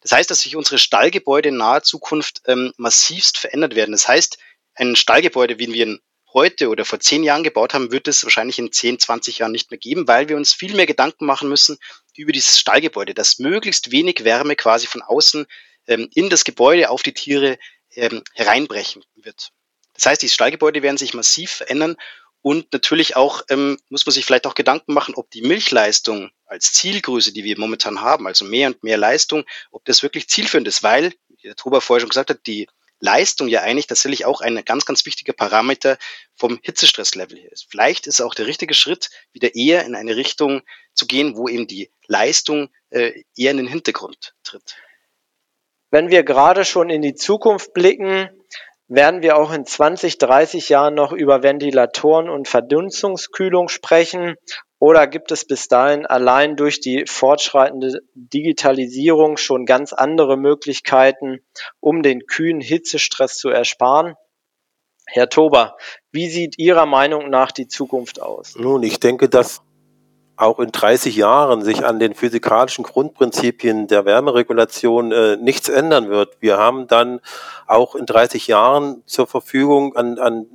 Das 0.00 0.12
heißt, 0.12 0.30
dass 0.30 0.40
sich 0.40 0.56
unsere 0.56 0.78
Stallgebäude 0.78 1.48
in 1.48 1.56
naher 1.56 1.82
Zukunft 1.82 2.42
ähm, 2.46 2.72
massivst 2.76 3.38
verändert 3.38 3.74
werden. 3.74 3.92
Das 3.92 4.06
heißt, 4.06 4.38
ein 4.74 4.96
Stallgebäude, 4.96 5.58
wie 5.58 5.72
wir 5.72 5.86
ihn 5.86 6.00
heute 6.32 6.68
oder 6.68 6.84
vor 6.84 7.00
zehn 7.00 7.22
Jahren 7.22 7.44
gebaut 7.44 7.74
haben, 7.74 7.92
wird 7.92 8.08
es 8.08 8.24
wahrscheinlich 8.24 8.58
in 8.58 8.72
10, 8.72 8.98
20 8.98 9.38
Jahren 9.38 9.52
nicht 9.52 9.70
mehr 9.70 9.78
geben, 9.78 10.06
weil 10.08 10.28
wir 10.28 10.36
uns 10.36 10.52
viel 10.52 10.74
mehr 10.74 10.86
Gedanken 10.86 11.26
machen 11.26 11.48
müssen 11.48 11.78
über 12.16 12.32
dieses 12.32 12.58
Stallgebäude, 12.58 13.14
dass 13.14 13.38
möglichst 13.38 13.92
wenig 13.92 14.24
Wärme 14.24 14.56
quasi 14.56 14.86
von 14.86 15.00
außen 15.00 15.46
ähm, 15.86 16.08
in 16.14 16.30
das 16.30 16.44
Gebäude 16.44 16.90
auf 16.90 17.02
die 17.02 17.14
Tiere 17.14 17.58
ähm, 17.94 18.22
hereinbrechen 18.34 19.04
wird. 19.14 19.50
Das 19.94 20.06
heißt, 20.06 20.22
die 20.22 20.28
Stallgebäude 20.28 20.82
werden 20.82 20.98
sich 20.98 21.14
massiv 21.14 21.50
verändern 21.50 21.96
und 22.42 22.72
natürlich 22.74 23.16
auch 23.16 23.42
ähm, 23.48 23.78
muss 23.88 24.04
man 24.04 24.12
sich 24.12 24.26
vielleicht 24.26 24.46
auch 24.46 24.54
Gedanken 24.54 24.92
machen, 24.92 25.14
ob 25.14 25.30
die 25.30 25.40
Milchleistung 25.40 26.30
als 26.44 26.72
Zielgröße, 26.72 27.32
die 27.32 27.42
wir 27.42 27.58
momentan 27.58 28.02
haben, 28.02 28.26
also 28.26 28.44
mehr 28.44 28.68
und 28.68 28.82
mehr 28.82 28.98
Leistung, 28.98 29.44
ob 29.70 29.84
das 29.86 30.02
wirklich 30.02 30.28
zielführend 30.28 30.68
ist, 30.68 30.82
weil, 30.82 31.14
wie 31.28 31.42
der 31.42 31.56
Truber 31.56 31.80
vorher 31.80 32.00
schon 32.00 32.10
gesagt 32.10 32.28
hat, 32.28 32.46
die 32.46 32.68
Leistung 33.00 33.48
ja 33.48 33.62
eigentlich 33.62 33.86
tatsächlich 33.86 34.26
auch 34.26 34.42
ein 34.42 34.62
ganz, 34.64 34.84
ganz 34.84 35.06
wichtiger 35.06 35.32
Parameter 35.32 35.96
vom 36.36 36.58
Hitzestresslevel 36.62 37.38
hier 37.38 37.50
ist. 37.50 37.66
Vielleicht 37.70 38.06
ist 38.06 38.20
auch 38.20 38.34
der 38.34 38.46
richtige 38.46 38.74
Schritt, 38.74 39.08
wieder 39.32 39.54
eher 39.54 39.84
in 39.84 39.94
eine 39.94 40.16
Richtung 40.16 40.62
zu 40.92 41.06
gehen, 41.06 41.36
wo 41.36 41.48
eben 41.48 41.66
die 41.66 41.90
Leistung 42.06 42.68
äh, 42.90 43.24
eher 43.36 43.52
in 43.52 43.56
den 43.56 43.66
Hintergrund 43.66 44.34
tritt. 44.42 44.76
Wenn 45.94 46.10
wir 46.10 46.24
gerade 46.24 46.64
schon 46.64 46.90
in 46.90 47.02
die 47.02 47.14
Zukunft 47.14 47.72
blicken, 47.72 48.28
werden 48.88 49.22
wir 49.22 49.38
auch 49.38 49.52
in 49.52 49.64
20, 49.64 50.18
30 50.18 50.68
Jahren 50.68 50.94
noch 50.94 51.12
über 51.12 51.44
Ventilatoren 51.44 52.28
und 52.28 52.48
Verdunstungskühlung 52.48 53.68
sprechen? 53.68 54.34
Oder 54.80 55.06
gibt 55.06 55.30
es 55.30 55.44
bis 55.44 55.68
dahin 55.68 56.04
allein 56.04 56.56
durch 56.56 56.80
die 56.80 57.04
fortschreitende 57.06 58.00
Digitalisierung 58.16 59.36
schon 59.36 59.66
ganz 59.66 59.92
andere 59.92 60.36
Möglichkeiten, 60.36 61.38
um 61.78 62.02
den 62.02 62.26
Kühen 62.26 62.60
Hitzestress 62.60 63.38
zu 63.38 63.50
ersparen? 63.50 64.16
Herr 65.06 65.28
Tober, 65.28 65.76
wie 66.10 66.28
sieht 66.28 66.58
Ihrer 66.58 66.86
Meinung 66.86 67.30
nach 67.30 67.52
die 67.52 67.68
Zukunft 67.68 68.20
aus? 68.20 68.56
Nun, 68.56 68.82
ich 68.82 68.98
denke, 68.98 69.28
dass 69.28 69.62
auch 70.36 70.58
in 70.58 70.72
30 70.72 71.16
Jahren 71.16 71.62
sich 71.62 71.84
an 71.84 71.98
den 71.98 72.14
physikalischen 72.14 72.84
Grundprinzipien 72.84 73.86
der 73.86 74.04
Wärmeregulation 74.04 75.12
äh, 75.12 75.36
nichts 75.36 75.68
ändern 75.68 76.08
wird. 76.08 76.36
Wir 76.40 76.58
haben 76.58 76.86
dann 76.86 77.20
auch 77.66 77.94
in 77.94 78.06
30 78.06 78.48
Jahren 78.48 79.02
zur 79.06 79.26
Verfügung 79.26 79.96
an, 79.96 80.18
an 80.18 80.46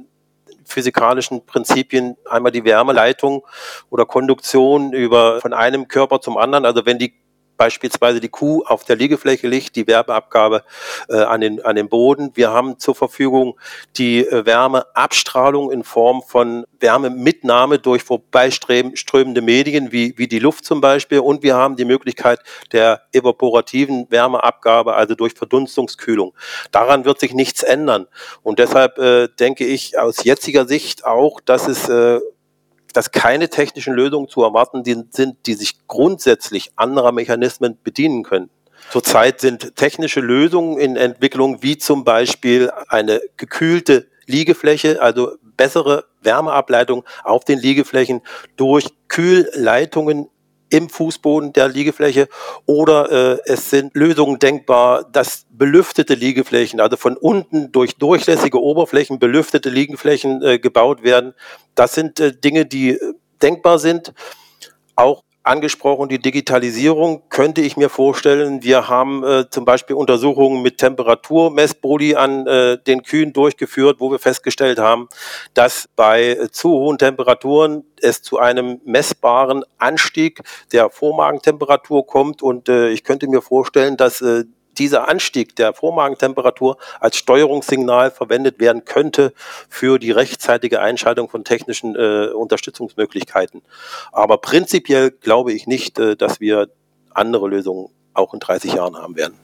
physikalischen 0.65 1.46
Prinzipien 1.46 2.18
einmal 2.30 2.52
die 2.52 2.63
Wärmeleitung 2.63 3.46
oder 3.89 4.06
Konduktion 4.06 4.94
über 4.94 5.42
von 5.42 5.54
einem 5.54 5.88
Körper 5.88 6.22
zum 6.22 6.38
anderen. 6.38 6.65
Also 6.65 6.86
wenn 6.86 7.00
die 7.00 7.13
beispielsweise 7.60 8.22
die 8.22 8.30
Kuh 8.30 8.63
auf 8.65 8.86
der 8.86 8.95
Liegefläche 8.95 9.48
liegt, 9.48 9.76
die 9.76 9.86
Wärmeabgabe 9.86 10.63
äh, 11.10 11.17
an, 11.17 11.41
den, 11.41 11.63
an 11.63 11.76
den 11.76 11.89
Boden. 11.89 12.32
Wir 12.34 12.52
haben 12.52 12.80
zur 12.80 12.95
Verfügung 12.95 13.60
die 13.98 14.26
äh, 14.26 14.45
Wärmeabstrahlung 14.45 15.69
in 15.69 15.84
Form 15.84 16.24
von 16.24 16.65
Wärmemitnahme 16.80 17.78
durch 17.78 18.04
vorbeiströmende 18.04 19.41
Medien, 19.41 19.91
wie, 19.91 20.17
wie 20.17 20.30
die 20.30 20.39
Luft 20.39 20.63
zum 20.63 20.80
Beispiel. 20.80 21.19
Und 21.19 21.43
wir 21.43 21.56
haben 21.56 21.76
die 21.76 21.84
Möglichkeit 21.86 22.39
der 22.72 23.02
evaporativen 23.12 24.08
Wärmeabgabe, 24.10 24.93
also 24.95 25.13
durch 25.13 25.34
Verdunstungskühlung. 25.34 26.34
Daran 26.72 27.04
wird 27.04 27.19
sich 27.19 27.34
nichts 27.34 27.62
ändern. 27.62 28.08
Und 28.41 28.60
deshalb 28.60 28.98
äh, 29.00 29.28
denke 29.28 29.65
ich 29.65 30.00
aus 30.00 30.24
jetziger 30.24 30.65
Sicht 30.65 31.06
auch, 31.06 31.41
dass 31.41 31.67
es 31.67 31.89
äh, 31.89 32.22
dass 32.93 33.12
keine 33.12 33.49
technischen 33.49 33.93
Lösungen 33.93 34.28
zu 34.28 34.43
erwarten 34.43 34.84
sind, 35.12 35.38
die 35.45 35.54
sich 35.54 35.88
grundsätzlich 35.88 36.71
anderer 36.75 37.12
Mechanismen 37.12 37.78
bedienen 37.84 38.23
können. 38.23 38.49
Zurzeit 38.89 39.41
sind 39.41 39.75
technische 39.75 40.19
Lösungen 40.19 40.78
in 40.80 40.95
Entwicklung, 40.95 41.62
wie 41.62 41.78
zum 41.78 42.04
Beispiel 42.04 42.71
eine 42.88 43.21
gekühlte 43.38 44.08
Liegefläche, 44.25 45.02
also 45.02 45.34
bessere 45.58 46.06
Wärmeableitung 46.21 47.04
auf 47.23 47.43
den 47.45 47.60
Liegeflächen 47.60 48.21
durch 48.56 48.88
Kühlleitungen 49.08 50.30
im 50.69 50.89
Fußboden 50.89 51.53
der 51.53 51.67
Liegefläche 51.67 52.27
oder 52.65 53.12
äh, 53.12 53.39
es 53.45 53.69
sind 53.69 53.95
Lösungen 53.95 54.39
denkbar, 54.39 55.03
dass 55.03 55.45
belüftete 55.49 56.13
Liegeflächen, 56.13 56.79
also 56.79 56.97
von 56.97 57.17
unten 57.17 57.71
durch 57.71 57.95
durchlässige 57.95 58.62
Oberflächen 58.62 59.19
belüftete 59.19 59.69
Liegeflächen 59.69 60.41
äh, 60.43 60.60
gebaut 60.60 61.03
werden. 61.03 61.34
Das 61.75 61.93
sind 61.93 62.19
äh, 62.19 62.34
Dinge, 62.34 62.65
die 62.65 62.91
äh, 62.91 63.13
denkbar 63.41 63.79
sind. 63.79 64.13
Auch 64.95 65.23
angesprochen, 65.50 66.10
die 66.10 66.20
Digitalisierung 66.20 67.24
könnte 67.30 67.62
ich 67.62 67.76
mir 67.76 67.90
vorstellen. 67.90 68.64
Wir 68.64 68.88
haben 68.88 69.24
äh, 69.24 69.50
zum 69.50 69.66
Beispiel 69.66 69.96
Untersuchungen 69.96 70.62
mit 70.62 70.78
Temperaturmessboli 70.78 72.16
an 72.16 72.46
äh, 72.46 72.78
den 72.78 73.02
Kühen 73.02 73.34
durchgeführt, 73.34 73.98
wo 74.00 74.12
wir 74.12 74.20
festgestellt 74.20 74.78
haben, 74.78 75.10
dass 75.56 75.90
bei 75.96 76.30
äh, 76.30 76.52
zu 76.52 76.70
hohen 76.70 77.00
Temperaturen 77.00 77.84
es 78.02 78.22
zu 78.22 78.38
einem 78.38 78.80
messbaren 78.86 79.64
Anstieg 79.80 80.42
der 80.72 80.90
Vormagentemperatur 80.90 82.06
kommt. 82.06 82.44
Und 82.44 82.70
äh, 82.70 82.90
ich 82.90 83.04
könnte 83.04 83.28
mir 83.28 83.42
vorstellen, 83.42 83.98
dass 83.98 84.22
äh, 84.22 84.46
dieser 84.80 85.08
Anstieg 85.08 85.56
der 85.56 85.74
Vormagentemperatur 85.74 86.78
als 87.00 87.18
Steuerungssignal 87.18 88.12
verwendet 88.12 88.60
werden 88.60 88.86
könnte 88.86 89.34
für 89.70 90.00
die 90.00 90.12
rechtzeitige 90.12 90.82
Einschaltung 90.82 91.30
von 91.30 91.44
technischen 91.44 91.96
äh, 91.96 92.28
Unterstützungsmöglichkeiten. 92.28 93.62
Aber 94.12 94.38
prinzipiell 94.38 95.12
glaube 95.12 95.54
ich 95.54 95.68
nicht, 95.68 96.00
äh, 96.00 96.15
dass 96.15 96.39
wir 96.39 96.70
andere 97.13 97.48
Lösungen 97.48 97.89
auch 98.13 98.34
in 98.34 98.39
30 98.39 98.74
Jahren 98.74 98.98
haben 98.98 99.15
werden. 99.15 99.38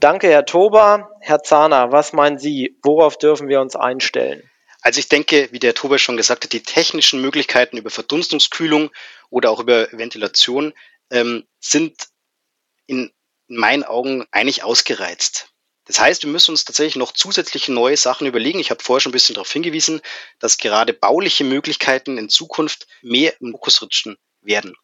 Danke, 0.00 0.28
Herr 0.28 0.46
Tober. 0.46 1.10
Herr 1.20 1.42
Zahner, 1.42 1.90
was 1.90 2.12
meinen 2.12 2.38
Sie? 2.38 2.78
Worauf 2.82 3.18
dürfen 3.18 3.48
wir 3.48 3.60
uns 3.60 3.74
einstellen? 3.74 4.48
Also 4.80 5.00
ich 5.00 5.08
denke, 5.08 5.48
wie 5.50 5.58
der 5.58 5.74
Tober 5.74 5.98
schon 5.98 6.16
gesagt 6.16 6.44
hat, 6.44 6.52
die 6.52 6.62
technischen 6.62 7.20
Möglichkeiten 7.20 7.76
über 7.76 7.90
Verdunstungskühlung 7.90 8.90
oder 9.28 9.50
auch 9.50 9.60
über 9.60 9.88
Ventilation 9.90 10.72
ähm, 11.10 11.44
sind 11.58 12.08
in 12.86 13.10
in 13.48 13.56
meinen 13.56 13.84
Augen 13.84 14.26
eigentlich 14.30 14.62
ausgereizt. 14.62 15.48
Das 15.88 15.98
heißt, 15.98 16.22
wir 16.22 16.30
müssen 16.30 16.50
uns 16.50 16.66
tatsächlich 16.66 16.96
noch 16.96 17.12
zusätzliche 17.12 17.72
neue 17.72 17.96
Sachen 17.96 18.26
überlegen. 18.26 18.58
Ich 18.58 18.70
habe 18.70 18.84
vorher 18.84 19.00
schon 19.00 19.10
ein 19.10 19.12
bisschen 19.12 19.34
darauf 19.34 19.50
hingewiesen, 19.50 20.02
dass 20.38 20.58
gerade 20.58 20.92
bauliche 20.92 21.44
Möglichkeiten 21.44 22.18
in 22.18 22.28
Zukunft 22.28 22.86
mehr 23.00 23.40
im 23.40 23.52
Fokus 23.52 23.80
rutschen 23.80 24.18
werden. 24.42 24.76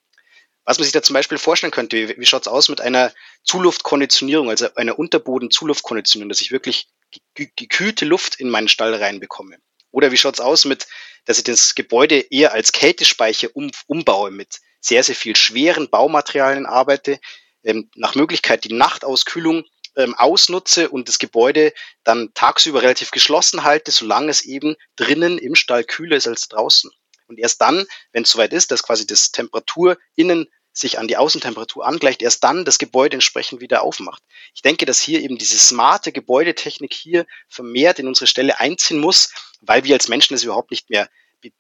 Was 0.65 0.79
man 0.79 0.85
sich 0.85 0.93
da 0.93 1.03
zum 1.03 1.13
Beispiel 1.13 1.37
vorstellen 1.37 1.73
könnte, 1.73 2.17
wie, 2.17 2.27
schaut 2.27 2.43
es 2.43 2.49
aus 2.49 2.71
mit 2.71 2.81
einer 2.81 3.13
Zuluftkonditionierung, 3.43 4.49
also 4.49 4.75
einer 4.77 4.99
Unterboden-Zuluftkonditionierung, 4.99 6.31
dass 6.31 6.41
ich 6.41 6.53
wirklich 6.53 6.89
gekühlte 7.35 8.07
Luft 8.07 8.37
in 8.41 8.49
meinen 8.49 8.69
Stall 8.69 8.95
reinbekomme? 8.95 9.59
Oder 9.91 10.11
wie 10.11 10.17
schaut 10.17 10.35
es 10.35 10.41
aus 10.41 10.65
mit, 10.65 10.87
dass 11.27 11.37
ich 11.37 11.45
das 11.45 11.75
Gebäude 11.75 12.19
eher 12.19 12.53
als 12.53 12.73
Kältespeicher 12.73 13.49
um, 13.53 13.71
umbaue, 13.87 14.31
mit 14.31 14.61
sehr, 14.81 15.05
sehr 15.05 15.15
viel 15.15 15.37
schweren 15.37 15.91
Baumaterialien 15.91 16.65
arbeite, 16.65 17.21
ähm, 17.65 17.91
nach 17.95 18.15
Möglichkeit 18.15 18.65
die 18.65 18.73
Nachtauskühlung 18.73 19.65
ähm, 19.97 20.15
ausnutze 20.15 20.89
und 20.89 21.09
das 21.09 21.19
Gebäude 21.19 21.73
dann 22.03 22.33
tagsüber 22.35 22.83
relativ 22.83 23.11
geschlossen 23.11 23.65
halte, 23.65 23.91
solange 23.91 24.31
es 24.31 24.43
eben 24.43 24.77
drinnen 24.97 25.39
im 25.39 25.55
Stall 25.55 25.85
kühler 25.85 26.17
ist 26.17 26.29
als 26.29 26.49
draußen. 26.49 26.91
Und 27.27 27.39
erst 27.39 27.61
dann, 27.61 27.87
wenn 28.13 28.25
es 28.25 28.31
soweit 28.31 28.53
ist, 28.53 28.71
dass 28.71 28.83
quasi 28.83 29.07
das 29.07 29.33
Temperatur 29.33 29.97
innen 30.15 30.49
sich 30.73 30.99
an 30.99 31.07
die 31.07 31.17
Außentemperatur 31.17 31.87
angleicht, 31.87 32.21
erst 32.21 32.43
dann 32.43 32.65
das 32.65 32.79
Gebäude 32.79 33.15
entsprechend 33.15 33.61
wieder 33.61 33.83
aufmacht. 33.83 34.23
Ich 34.55 34.63
denke, 34.63 34.87
dass 34.87 35.01
hier 35.01 35.21
eben 35.21 35.39
diese 35.39 35.59
smarte 35.59 36.11
Gebäudetechnik 36.11 36.93
hier 36.93 37.27
vermehrt 37.49 38.01
in 38.01 38.09
unsere 38.09 38.27
Stelle 38.27 38.59
einziehen 38.59 38.99
muss, 38.99 39.33
weil 39.61 39.85
wir 39.85 39.95
als 39.95 40.09
Menschen 40.09 40.35
es 40.35 40.43
überhaupt 40.43 40.73
nicht 40.73 40.91
mehr 40.91 41.09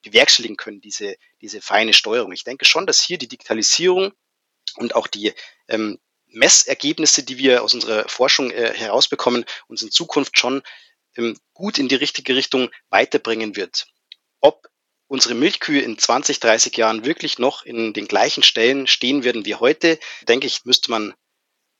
bewerkstelligen 0.02 0.56
können, 0.56 0.80
diese, 0.80 1.14
diese 1.40 1.60
feine 1.60 1.92
Steuerung. 1.92 2.32
Ich 2.32 2.42
denke 2.42 2.64
schon, 2.64 2.86
dass 2.86 3.02
hier 3.02 3.18
die 3.18 3.28
Digitalisierung 3.28 4.12
und 4.76 4.94
auch 4.94 5.06
die 5.06 5.32
ähm, 5.68 5.98
Messergebnisse, 6.26 7.22
die 7.22 7.38
wir 7.38 7.62
aus 7.62 7.74
unserer 7.74 8.08
Forschung 8.08 8.50
äh, 8.50 8.72
herausbekommen, 8.74 9.44
uns 9.68 9.82
in 9.82 9.90
Zukunft 9.90 10.38
schon 10.38 10.62
ähm, 11.16 11.38
gut 11.52 11.78
in 11.78 11.88
die 11.88 11.94
richtige 11.94 12.34
Richtung 12.34 12.70
weiterbringen 12.90 13.56
wird. 13.56 13.86
Ob 14.40 14.68
unsere 15.06 15.34
Milchkühe 15.34 15.80
in 15.80 15.98
20, 15.98 16.40
30 16.40 16.76
Jahren 16.76 17.04
wirklich 17.04 17.38
noch 17.38 17.64
in 17.64 17.92
den 17.92 18.08
gleichen 18.08 18.42
Stellen 18.42 18.86
stehen 18.86 19.22
werden 19.24 19.44
wie 19.44 19.54
heute, 19.54 19.98
denke 20.28 20.46
ich, 20.46 20.64
müsste 20.64 20.90
man 20.90 21.14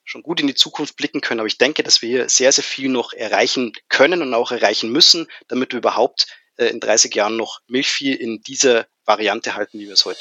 schon 0.04 0.22
gut 0.22 0.40
in 0.40 0.46
die 0.46 0.54
Zukunft 0.54 0.96
blicken 0.96 1.20
können. 1.20 1.40
Aber 1.40 1.46
ich 1.46 1.58
denke, 1.58 1.82
dass 1.82 2.02
wir 2.02 2.08
hier 2.08 2.28
sehr, 2.28 2.52
sehr 2.52 2.64
viel 2.64 2.88
noch 2.88 3.12
erreichen 3.12 3.72
können 3.88 4.22
und 4.22 4.34
auch 4.34 4.52
erreichen 4.52 4.92
müssen, 4.92 5.26
damit 5.48 5.72
wir 5.72 5.78
überhaupt 5.78 6.26
äh, 6.56 6.66
in 6.66 6.80
30 6.80 7.14
Jahren 7.14 7.36
noch 7.36 7.60
Milchvieh 7.66 8.12
in 8.12 8.42
dieser 8.42 8.86
Variante 9.04 9.54
halten, 9.54 9.78
wie 9.78 9.86
wir 9.86 9.94
es 9.94 10.04
heute. 10.04 10.20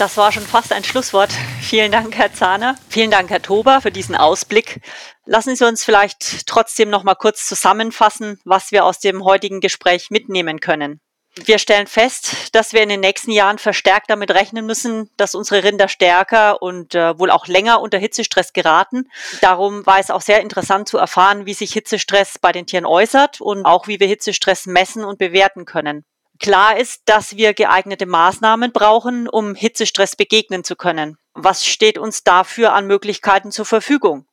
Das 0.00 0.16
war 0.16 0.32
schon 0.32 0.46
fast 0.46 0.72
ein 0.72 0.82
Schlusswort. 0.82 1.30
Vielen 1.60 1.92
Dank, 1.92 2.16
Herr 2.16 2.32
Zahner. 2.32 2.74
Vielen 2.88 3.10
Dank, 3.10 3.28
Herr 3.28 3.42
Tober, 3.42 3.82
für 3.82 3.90
diesen 3.90 4.16
Ausblick. 4.16 4.80
Lassen 5.26 5.54
Sie 5.54 5.66
uns 5.66 5.84
vielleicht 5.84 6.46
trotzdem 6.46 6.88
noch 6.88 7.04
mal 7.04 7.16
kurz 7.16 7.44
zusammenfassen, 7.44 8.40
was 8.46 8.72
wir 8.72 8.86
aus 8.86 9.00
dem 9.00 9.22
heutigen 9.24 9.60
Gespräch 9.60 10.08
mitnehmen 10.08 10.58
können. 10.58 11.02
Wir 11.44 11.58
stellen 11.58 11.86
fest, 11.86 12.54
dass 12.54 12.72
wir 12.72 12.82
in 12.82 12.88
den 12.88 13.00
nächsten 13.00 13.30
Jahren 13.30 13.58
verstärkt 13.58 14.08
damit 14.08 14.30
rechnen 14.30 14.64
müssen, 14.64 15.10
dass 15.18 15.34
unsere 15.34 15.64
Rinder 15.64 15.88
stärker 15.88 16.62
und 16.62 16.94
äh, 16.94 17.18
wohl 17.18 17.30
auch 17.30 17.46
länger 17.46 17.82
unter 17.82 17.98
Hitzestress 17.98 18.54
geraten. 18.54 19.06
Darum 19.42 19.84
war 19.84 19.98
es 19.98 20.10
auch 20.10 20.22
sehr 20.22 20.40
interessant 20.40 20.88
zu 20.88 20.96
erfahren, 20.96 21.44
wie 21.44 21.52
sich 21.52 21.74
Hitzestress 21.74 22.38
bei 22.40 22.52
den 22.52 22.64
Tieren 22.64 22.86
äußert 22.86 23.42
und 23.42 23.66
auch 23.66 23.86
wie 23.86 24.00
wir 24.00 24.06
Hitzestress 24.06 24.64
messen 24.64 25.04
und 25.04 25.18
bewerten 25.18 25.66
können. 25.66 26.06
Klar 26.40 26.78
ist, 26.78 27.02
dass 27.04 27.36
wir 27.36 27.52
geeignete 27.52 28.06
Maßnahmen 28.06 28.72
brauchen, 28.72 29.28
um 29.28 29.54
Hitzestress 29.54 30.16
begegnen 30.16 30.64
zu 30.64 30.74
können. 30.74 31.18
Was 31.34 31.66
steht 31.66 31.98
uns 31.98 32.24
dafür 32.24 32.72
an 32.72 32.86
Möglichkeiten 32.86 33.52
zur 33.52 33.66
Verfügung? 33.66 34.26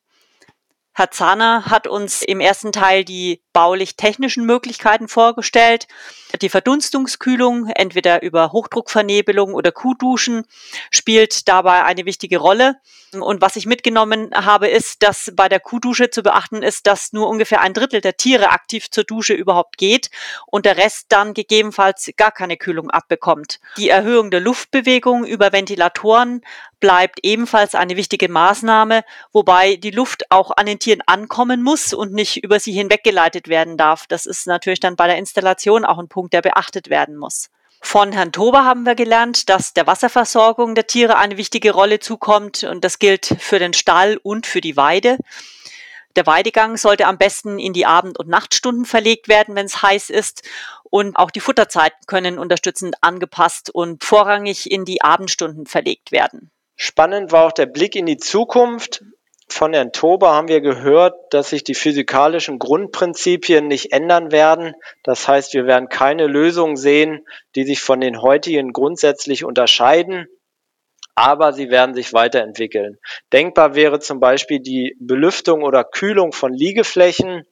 Herr 0.94 1.10
Zahner 1.10 1.66
hat 1.66 1.86
uns 1.86 2.22
im 2.22 2.40
ersten 2.40 2.72
Teil 2.72 3.04
die 3.04 3.42
baulich-technischen 3.52 4.44
Möglichkeiten 4.46 5.06
vorgestellt. 5.06 5.86
Die 6.40 6.48
Verdunstungskühlung, 6.48 7.68
entweder 7.68 8.22
über 8.22 8.52
Hochdruckvernebelung 8.52 9.54
oder 9.54 9.70
Kuhduschen, 9.70 10.44
spielt 10.90 11.46
dabei 11.46 11.84
eine 11.84 12.06
wichtige 12.06 12.38
Rolle. 12.38 12.80
Und 13.12 13.40
was 13.40 13.56
ich 13.56 13.66
mitgenommen 13.66 14.30
habe, 14.34 14.68
ist, 14.68 15.02
dass 15.02 15.32
bei 15.34 15.48
der 15.48 15.60
Kuhdusche 15.60 16.10
zu 16.10 16.22
beachten 16.22 16.62
ist, 16.62 16.86
dass 16.86 17.12
nur 17.12 17.28
ungefähr 17.28 17.60
ein 17.60 17.74
Drittel 17.74 18.00
der 18.00 18.16
Tiere 18.16 18.50
aktiv 18.50 18.90
zur 18.90 19.04
Dusche 19.04 19.34
überhaupt 19.34 19.78
geht 19.78 20.10
und 20.46 20.66
der 20.66 20.76
Rest 20.76 21.06
dann 21.08 21.34
gegebenenfalls 21.34 22.10
gar 22.16 22.32
keine 22.32 22.56
Kühlung 22.56 22.90
abbekommt. 22.90 23.60
Die 23.76 23.88
Erhöhung 23.88 24.30
der 24.30 24.40
Luftbewegung 24.40 25.24
über 25.24 25.52
Ventilatoren 25.52 26.42
bleibt 26.80 27.20
ebenfalls 27.22 27.74
eine 27.74 27.96
wichtige 27.96 28.28
Maßnahme, 28.28 29.04
wobei 29.32 29.76
die 29.76 29.90
Luft 29.90 30.30
auch 30.30 30.50
an 30.56 30.66
den 30.66 30.78
Tieren 30.78 31.02
ankommen 31.06 31.62
muss 31.62 31.92
und 31.92 32.12
nicht 32.12 32.42
über 32.44 32.60
sie 32.60 32.72
hinweggeleitet 32.72 33.48
werden 33.48 33.76
darf. 33.76 34.06
Das 34.06 34.26
ist 34.26 34.46
natürlich 34.46 34.80
dann 34.80 34.96
bei 34.96 35.06
der 35.06 35.18
Installation 35.18 35.84
auch 35.84 35.98
ein 35.98 36.08
Punkt, 36.08 36.32
der 36.32 36.42
beachtet 36.42 36.90
werden 36.90 37.16
muss. 37.16 37.50
Von 37.80 38.12
Herrn 38.12 38.32
Tober 38.32 38.64
haben 38.64 38.84
wir 38.84 38.94
gelernt, 38.94 39.48
dass 39.48 39.72
der 39.72 39.86
Wasserversorgung 39.86 40.74
der 40.74 40.86
Tiere 40.86 41.16
eine 41.16 41.36
wichtige 41.36 41.72
Rolle 41.72 42.00
zukommt 42.00 42.64
und 42.64 42.84
das 42.84 42.98
gilt 42.98 43.36
für 43.38 43.58
den 43.58 43.72
Stall 43.72 44.18
und 44.22 44.46
für 44.46 44.60
die 44.60 44.76
Weide. 44.76 45.16
Der 46.16 46.26
Weidegang 46.26 46.76
sollte 46.76 47.06
am 47.06 47.16
besten 47.16 47.58
in 47.58 47.72
die 47.72 47.86
Abend- 47.86 48.18
und 48.18 48.28
Nachtstunden 48.28 48.84
verlegt 48.84 49.28
werden, 49.28 49.54
wenn 49.54 49.66
es 49.66 49.82
heiß 49.82 50.10
ist. 50.10 50.42
Und 50.82 51.16
auch 51.16 51.30
die 51.30 51.38
Futterzeiten 51.38 52.06
können 52.06 52.38
unterstützend 52.38 52.96
angepasst 53.02 53.70
und 53.70 54.02
vorrangig 54.02 54.70
in 54.70 54.84
die 54.84 55.00
Abendstunden 55.00 55.66
verlegt 55.66 56.10
werden. 56.10 56.50
Spannend 56.74 57.30
war 57.30 57.46
auch 57.46 57.52
der 57.52 57.66
Blick 57.66 57.94
in 57.94 58.06
die 58.06 58.16
Zukunft. 58.16 59.04
Von 59.50 59.72
Herrn 59.72 59.92
Tober 59.92 60.34
haben 60.34 60.48
wir 60.48 60.60
gehört, 60.60 61.14
dass 61.32 61.50
sich 61.50 61.64
die 61.64 61.74
physikalischen 61.74 62.58
Grundprinzipien 62.58 63.66
nicht 63.66 63.92
ändern 63.92 64.30
werden. 64.30 64.74
Das 65.02 65.26
heißt, 65.26 65.54
wir 65.54 65.66
werden 65.66 65.88
keine 65.88 66.26
Lösungen 66.26 66.76
sehen, 66.76 67.26
die 67.54 67.64
sich 67.64 67.80
von 67.80 68.00
den 68.00 68.20
heutigen 68.20 68.72
grundsätzlich 68.72 69.44
unterscheiden, 69.44 70.28
aber 71.14 71.52
sie 71.52 71.70
werden 71.70 71.94
sich 71.94 72.12
weiterentwickeln. 72.12 72.98
Denkbar 73.32 73.74
wäre 73.74 73.98
zum 74.00 74.20
Beispiel 74.20 74.60
die 74.60 74.96
Belüftung 75.00 75.62
oder 75.62 75.82
Kühlung 75.82 76.32
von 76.32 76.52
Liegeflächen. 76.52 77.44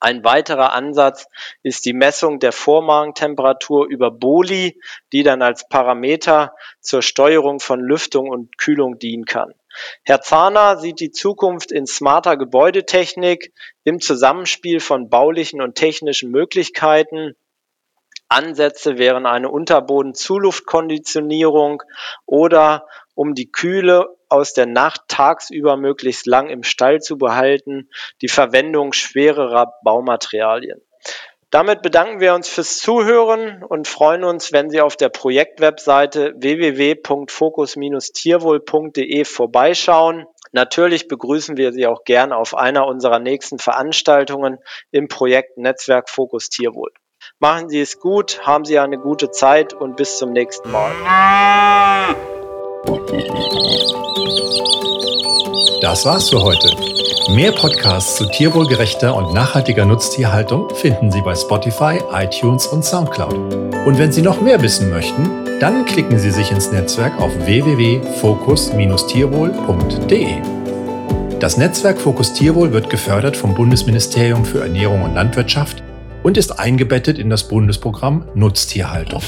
Ein 0.00 0.24
weiterer 0.24 0.72
Ansatz 0.72 1.28
ist 1.62 1.84
die 1.84 1.92
Messung 1.92 2.40
der 2.40 2.50
Vormagentemperatur 2.50 3.86
über 3.86 4.10
Boli, 4.10 4.80
die 5.12 5.22
dann 5.22 5.42
als 5.42 5.68
Parameter 5.68 6.56
zur 6.80 7.02
Steuerung 7.02 7.60
von 7.60 7.78
Lüftung 7.78 8.28
und 8.28 8.58
Kühlung 8.58 8.98
dienen 8.98 9.26
kann. 9.26 9.54
Herr 10.04 10.20
Zahner 10.20 10.76
sieht 10.78 11.00
die 11.00 11.10
Zukunft 11.10 11.72
in 11.72 11.86
smarter 11.86 12.36
Gebäudetechnik 12.36 13.54
im 13.84 14.00
Zusammenspiel 14.00 14.78
von 14.80 15.08
baulichen 15.08 15.62
und 15.62 15.74
technischen 15.74 16.30
Möglichkeiten. 16.30 17.34
Ansätze 18.28 18.98
wären 18.98 19.26
eine 19.26 19.48
Unterbodenzuluftkonditionierung 19.50 21.82
oder 22.26 22.86
um 23.14 23.34
die 23.34 23.50
Kühle 23.50 24.06
aus 24.28 24.52
der 24.54 24.66
Nacht 24.66 25.02
tagsüber 25.08 25.76
möglichst 25.76 26.26
lang 26.26 26.48
im 26.48 26.62
Stall 26.62 27.00
zu 27.00 27.18
behalten, 27.18 27.90
die 28.22 28.28
Verwendung 28.28 28.94
schwererer 28.94 29.74
Baumaterialien. 29.84 30.80
Damit 31.52 31.82
bedanken 31.82 32.18
wir 32.18 32.32
uns 32.32 32.48
fürs 32.48 32.78
Zuhören 32.78 33.62
und 33.62 33.86
freuen 33.86 34.24
uns, 34.24 34.52
wenn 34.52 34.70
Sie 34.70 34.80
auf 34.80 34.96
der 34.96 35.10
Projektwebseite 35.10 36.32
www.fokus-tierwohl.de 36.38 39.24
vorbeischauen. 39.26 40.24
Natürlich 40.52 41.08
begrüßen 41.08 41.58
wir 41.58 41.72
Sie 41.72 41.86
auch 41.86 42.04
gern 42.04 42.32
auf 42.32 42.56
einer 42.56 42.86
unserer 42.86 43.18
nächsten 43.18 43.58
Veranstaltungen 43.58 44.60
im 44.92 45.08
Projekt 45.08 45.58
Netzwerk 45.58 46.08
Fokus 46.08 46.48
Tierwohl. 46.48 46.90
Machen 47.38 47.68
Sie 47.68 47.82
es 47.82 48.00
gut, 48.00 48.46
haben 48.46 48.64
Sie 48.64 48.78
eine 48.78 48.96
gute 48.96 49.30
Zeit 49.30 49.74
und 49.74 49.96
bis 49.96 50.16
zum 50.16 50.32
nächsten 50.32 50.70
Mal. 50.70 50.92
Das 55.82 56.06
war's 56.06 56.30
für 56.30 56.42
heute. 56.42 56.70
Mehr 57.30 57.52
Podcasts 57.52 58.16
zu 58.16 58.26
tierwohlgerechter 58.26 59.14
und 59.14 59.32
nachhaltiger 59.32 59.86
Nutztierhaltung 59.86 60.74
finden 60.74 61.12
Sie 61.12 61.22
bei 61.22 61.36
Spotify, 61.36 62.00
iTunes 62.12 62.66
und 62.66 62.84
Soundcloud. 62.84 63.54
Und 63.86 63.96
wenn 63.96 64.10
Sie 64.10 64.22
noch 64.22 64.40
mehr 64.40 64.60
wissen 64.60 64.90
möchten, 64.90 65.30
dann 65.60 65.84
klicken 65.84 66.18
Sie 66.18 66.32
sich 66.32 66.50
ins 66.50 66.72
Netzwerk 66.72 67.20
auf 67.20 67.30
www.fokus-tierwohl.de. 67.46 70.26
Das 71.38 71.56
Netzwerk 71.56 72.00
Fokus 72.00 72.32
Tierwohl 72.32 72.72
wird 72.72 72.90
gefördert 72.90 73.36
vom 73.36 73.54
Bundesministerium 73.54 74.44
für 74.44 74.62
Ernährung 74.62 75.02
und 75.02 75.14
Landwirtschaft 75.14 75.80
und 76.24 76.36
ist 76.36 76.58
eingebettet 76.58 77.18
in 77.18 77.30
das 77.30 77.46
Bundesprogramm 77.46 78.24
Nutztierhaltung. 78.34 79.22